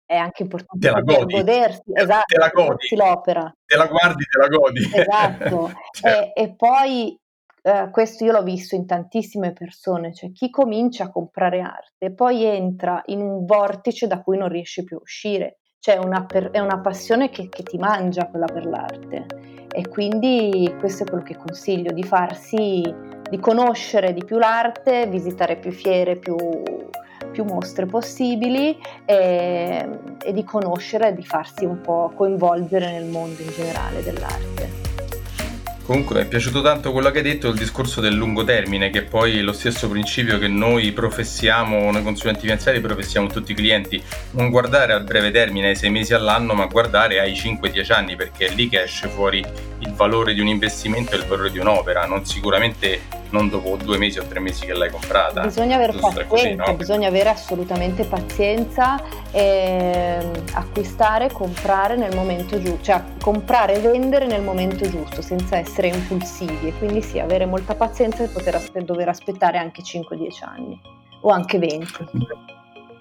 è 0.06 0.16
anche 0.16 0.44
importante 0.44 0.88
te 0.88 0.94
la 0.94 1.02
godi. 1.02 1.34
godersi, 1.34 1.92
esatto, 1.94 2.26
te 2.26 2.38
la 2.38 2.50
godi. 2.54 2.96
l'opera. 2.96 3.54
Te 3.66 3.76
la 3.76 3.88
guardi, 3.88 4.24
te 4.24 4.40
la 4.40 4.48
godi. 4.48 4.90
Esatto. 4.94 5.72
cioè. 5.92 6.32
e, 6.34 6.42
e, 6.42 6.56
poi 6.56 7.21
eh, 7.64 7.90
questo 7.92 8.24
io 8.24 8.32
l'ho 8.32 8.44
visto 8.44 8.76
in 8.76 8.86
tantissime 8.86 9.54
persone, 9.54 10.14
cioè 10.14 10.32
chi 10.32 10.50
comincia 10.50 11.06
a 11.06 11.12
comprare 11.12 11.62
arte 11.62 12.12
poi 12.12 12.44
entra 12.44 13.02
in 13.08 13.22
un 13.22 13.46
vortice 13.46 14.08
da 14.08 14.22
cui 14.22 14.38
non 14.38 14.50
riesce 14.50 14.84
più 14.84 14.98
a 14.98 15.02
uscire, 15.02 15.60
cioè 15.80 15.98
una 15.98 16.26
per, 16.26 16.50
è 16.52 16.60
una 16.60 16.80
passione 16.80 17.30
che, 17.30 17.50
che 17.50 17.64
ti 17.64 17.78
mangia 17.78 18.28
quella 18.28 18.46
per 18.46 18.66
l'arte 18.66 19.26
e 19.72 19.88
quindi 19.88 20.74
questo 20.80 21.04
è 21.04 21.06
quello 21.08 21.24
che 21.24 21.38
consiglio, 21.38 21.92
di 21.92 22.04
farsi, 22.04 22.82
di 23.30 23.40
conoscere 23.40 24.14
di 24.14 24.24
più 24.26 24.38
l'arte, 24.38 25.08
visitare 25.08 25.58
più 25.58 25.72
fiere, 25.72 26.18
più 26.18 26.36
più 27.32 27.46
mostre 27.46 27.86
possibili 27.86 28.78
e, 29.06 29.88
e 30.22 30.34
di 30.34 30.44
conoscere 30.44 31.14
di 31.14 31.24
farsi 31.24 31.64
un 31.64 31.80
po' 31.80 32.12
coinvolgere 32.14 32.92
nel 32.92 33.06
mondo 33.06 33.42
in 33.42 33.50
generale 33.50 34.04
dell'arte. 34.04 34.81
Comunque 35.84 36.16
mi 36.16 36.22
è 36.22 36.28
piaciuto 36.28 36.62
tanto 36.62 36.92
quello 36.92 37.12
che 37.12 37.18
hai 37.18 37.24
detto, 37.24 37.50
il 37.50 37.58
discorso 37.58 38.02
del 38.02 38.14
lungo 38.14 38.44
termine, 38.44 38.90
che 38.92 39.00
è 39.00 39.04
poi 39.04 39.42
lo 39.42 39.52
stesso 39.52 39.90
principio 39.90 40.38
che 40.38 40.48
noi 40.48 40.92
professiamo, 40.92 41.92
noi 41.92 42.04
consulenti 42.04 42.42
finanziari 42.42 42.80
professiamo 42.80 43.28
tutti 43.28 43.52
i 43.52 43.56
clienti, 43.56 44.02
non 44.32 44.50
guardare 44.50 44.94
al 44.94 45.04
breve 45.04 45.32
termine, 45.32 45.70
ai 45.70 45.76
sei 45.76 45.90
mesi 45.90 46.14
all'anno, 46.14 46.54
ma 46.54 46.68
guardare 46.68 47.20
ai 47.20 47.34
5-10 47.34 47.94
anni, 47.94 48.16
perché 48.16 48.46
è 48.46 48.54
lì 48.54 48.70
che 48.70 48.84
esce 48.84 49.08
fuori 49.10 49.44
il 49.80 49.94
valore 49.94 50.34
di 50.34 50.40
un 50.40 50.48
investimento 50.48 51.14
e 51.14 51.18
il 51.18 51.26
valore 51.26 51.52
di 51.52 51.60
un'opera, 51.60 52.06
non 52.06 52.26
sicuramente 52.26 53.20
non 53.32 53.50
dopo 53.50 53.76
due 53.78 53.98
mesi 53.98 54.20
o 54.20 54.26
tre 54.26 54.40
mesi 54.40 54.66
che 54.66 54.74
l'hai 54.74 54.90
comprata. 54.90 55.42
Bisogna 55.42 55.76
avere 55.76 55.94
pazienza, 55.94 56.26
così, 56.26 56.56
no? 56.56 56.74
bisogna 56.76 57.08
avere 57.08 57.30
assolutamente 57.30 58.04
pazienza 58.04 59.02
e 59.32 60.20
acquistare, 60.54 61.32
comprare 61.32 61.96
nel 61.96 62.16
momento 62.16 62.62
giusto, 62.62 62.84
cioè 62.84 63.02
comprare 63.20 63.76
e 63.76 63.80
vendere 63.80 64.28
nel 64.28 64.42
momento 64.42 64.88
giusto, 64.90 65.22
senza 65.22 65.58
essere 65.58 65.88
impulsivi 65.88 66.68
e 66.68 66.74
quindi 66.78 67.02
sì, 67.02 67.20
avere 67.20 67.46
molta 67.46 67.76
pazienza 67.76 68.24
e 68.24 68.28
poter 68.28 68.56
aspe- 68.56 68.84
dover 68.84 69.10
aspettare 69.10 69.58
anche 69.58 69.82
5-10 69.82 70.44
anni 70.44 70.80
o 71.22 71.30
anche 71.30 71.58
20. 71.58 72.10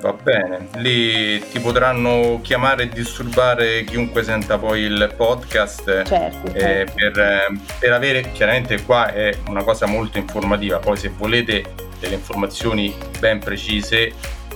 Va 0.03 0.11
bene, 0.11 0.67
lì 0.79 1.39
ti 1.49 1.61
potranno 1.61 2.41
chiamare 2.43 2.83
e 2.83 2.89
disturbare 2.89 3.85
chiunque 3.85 4.21
senta 4.21 4.57
poi 4.57 4.81
il 4.81 5.13
podcast 5.15 6.03
certo, 6.03 6.47
eh, 6.53 6.59
certo. 6.59 6.93
per, 6.93 7.57
per, 7.79 7.91
avere, 7.93 8.33
chiaramente 8.33 8.83
qua 8.83 9.13
è 9.13 9.33
una 9.47 9.63
cosa 9.63 9.85
molto 9.85 10.17
informativa, 10.17 10.79
poi 10.79 10.97
se 10.97 11.07
volete 11.07 11.63
delle 12.01 12.15
informazioni 12.15 12.93
ben 13.17 13.39
precise 13.39 14.11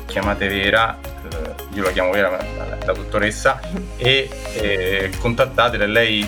chiamate 0.05 0.49
Vera, 0.49 0.99
eh, 0.99 1.75
io 1.75 1.83
la 1.83 1.91
chiamo 1.91 2.11
Vera, 2.11 2.29
la, 2.29 2.77
la 2.85 2.91
dottoressa, 2.91 3.61
e 3.95 4.29
eh, 4.55 5.11
contattatela, 5.17 5.85
lei 5.85 6.27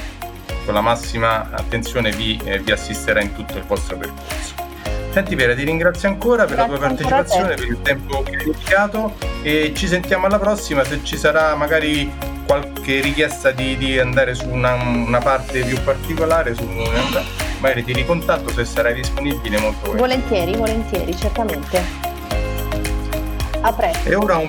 con 0.64 0.74
la 0.74 0.82
massima 0.82 1.50
attenzione 1.52 2.12
vi, 2.12 2.40
eh, 2.46 2.60
vi 2.60 2.72
assisterà 2.72 3.20
in 3.20 3.36
tutto 3.36 3.58
il 3.58 3.64
vostro 3.64 3.98
percorso. 3.98 4.69
Senti 5.12 5.36
Vera, 5.36 5.56
ti 5.56 5.64
ringrazio 5.64 6.08
ancora 6.08 6.46
per 6.46 6.56
Grazie 6.56 6.72
la 6.72 6.78
tua 6.78 6.88
partecipazione, 6.88 7.56
per 7.56 7.68
il 7.68 7.82
tempo 7.82 8.24
che 8.24 8.36
hai 8.36 8.46
dedicato 8.46 9.14
e 9.42 9.74
ci 9.76 9.88
sentiamo 9.88 10.28
alla 10.28 10.38
prossima 10.38 10.84
se 10.84 11.00
ci 11.04 11.18
sarà 11.18 11.56
magari 11.56 12.12
qualche 12.46 13.00
richiesta 13.02 13.52
di, 13.52 13.78
di 13.78 14.00
andare 14.00 14.34
su 14.34 14.48
una, 14.50 14.74
una, 14.74 15.20
parte 15.20 15.64
più 15.64 15.80
particolare, 15.84 16.56
su, 16.56 16.64
magari 17.60 17.84
ti 17.84 17.94
ricontatto 17.94 18.50
se 18.52 18.66
sarai 18.66 18.94
disponibile 18.94 19.60
molto 19.60 19.92
volentieri. 19.92 20.56
Volentieri, 20.56 20.56
volentieri, 20.56 21.16
certamente. 21.16 21.84
A 23.62 23.74
presto. 23.74 24.10
E 24.10 24.16
ora 24.16 24.38
un 24.38 24.48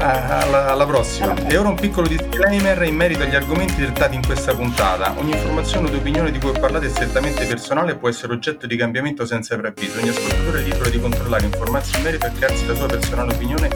Ah, 0.00 0.42
alla, 0.42 0.66
alla, 0.68 0.86
prossima. 0.86 1.34
E 1.48 1.56
ora 1.56 1.70
un 1.70 1.74
piccolo 1.74 2.06
disclaimer 2.06 2.82
in 2.82 2.94
merito 2.94 3.24
agli 3.24 3.34
argomenti 3.34 3.82
trattati 3.82 4.14
in 4.14 4.24
questa 4.24 4.54
puntata. 4.54 5.12
Ogni 5.18 5.32
informazione 5.32 5.90
o 5.90 5.96
opinione 5.96 6.30
di 6.30 6.38
cui 6.38 6.52
parlate 6.52 6.86
è 6.86 6.88
strettamente 6.88 7.44
personale 7.46 7.92
e 7.92 7.96
può 7.96 8.08
essere 8.08 8.32
oggetto 8.32 8.68
di 8.68 8.76
cambiamento 8.76 9.26
senza 9.26 9.56
preavviso. 9.56 9.98
Ogni 9.98 10.10
ascoltatore 10.10 10.60
è 10.60 10.62
libero 10.62 10.88
di 10.88 11.00
controllare, 11.00 11.46
informarsi 11.46 11.96
in 11.96 12.02
merito 12.02 12.26
e 12.26 12.32
crearsi 12.32 12.66
la 12.66 12.74
sua 12.76 12.86
personale 12.86 13.34
opinione 13.34 13.70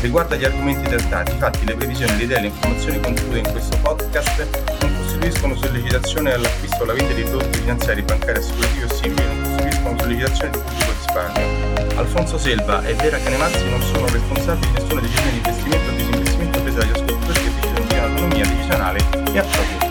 riguardo 0.00 0.34
agli 0.34 0.44
argomenti 0.44 0.88
trattati. 0.88 1.32
Infatti, 1.32 1.66
le 1.66 1.74
previsioni, 1.74 2.16
le 2.16 2.22
idee 2.22 2.38
e 2.38 2.40
le 2.40 2.46
informazioni 2.46 3.00
contenute 3.00 3.38
in 3.38 3.50
questo 3.50 3.76
podcast 3.82 4.48
non 4.80 4.96
costituiscono 4.96 5.56
sollecitazione 5.56 6.32
all'acquisto 6.32 6.78
o 6.78 6.82
alla 6.84 6.94
vendita 6.94 7.20
di 7.20 7.28
prodotti 7.28 7.58
finanziari, 7.58 8.00
bancari, 8.00 8.38
assicurativi 8.38 8.82
o 8.82 8.94
simili, 8.94 9.26
non 9.26 9.42
costituiscono 9.42 9.98
sollecitazione 9.98 10.50
di 10.50 10.58
pubblico 10.58 10.92
risparmio. 10.92 11.65
Alfonso 11.96 12.36
Selva 12.36 12.84
e 12.84 12.92
Vera 12.94 13.18
Canemazzi 13.18 13.68
non 13.70 13.80
sono 13.80 14.06
responsabili 14.08 14.66
di 14.66 14.80
nessuna 14.80 15.00
decisione 15.00 15.30
di 15.30 15.36
investimento 15.36 15.90
o 15.90 15.94
disinvestimento 15.94 16.60
presa 16.60 16.78
dagli 16.78 16.90
ascoltatori 16.90 17.40
che 17.40 17.50
decidono 17.60 17.86
di 17.86 17.94
autonomia 17.94 18.46
decisionale 18.46 18.98
e 19.32 19.38
a 19.38 19.42
proprio 19.42 19.85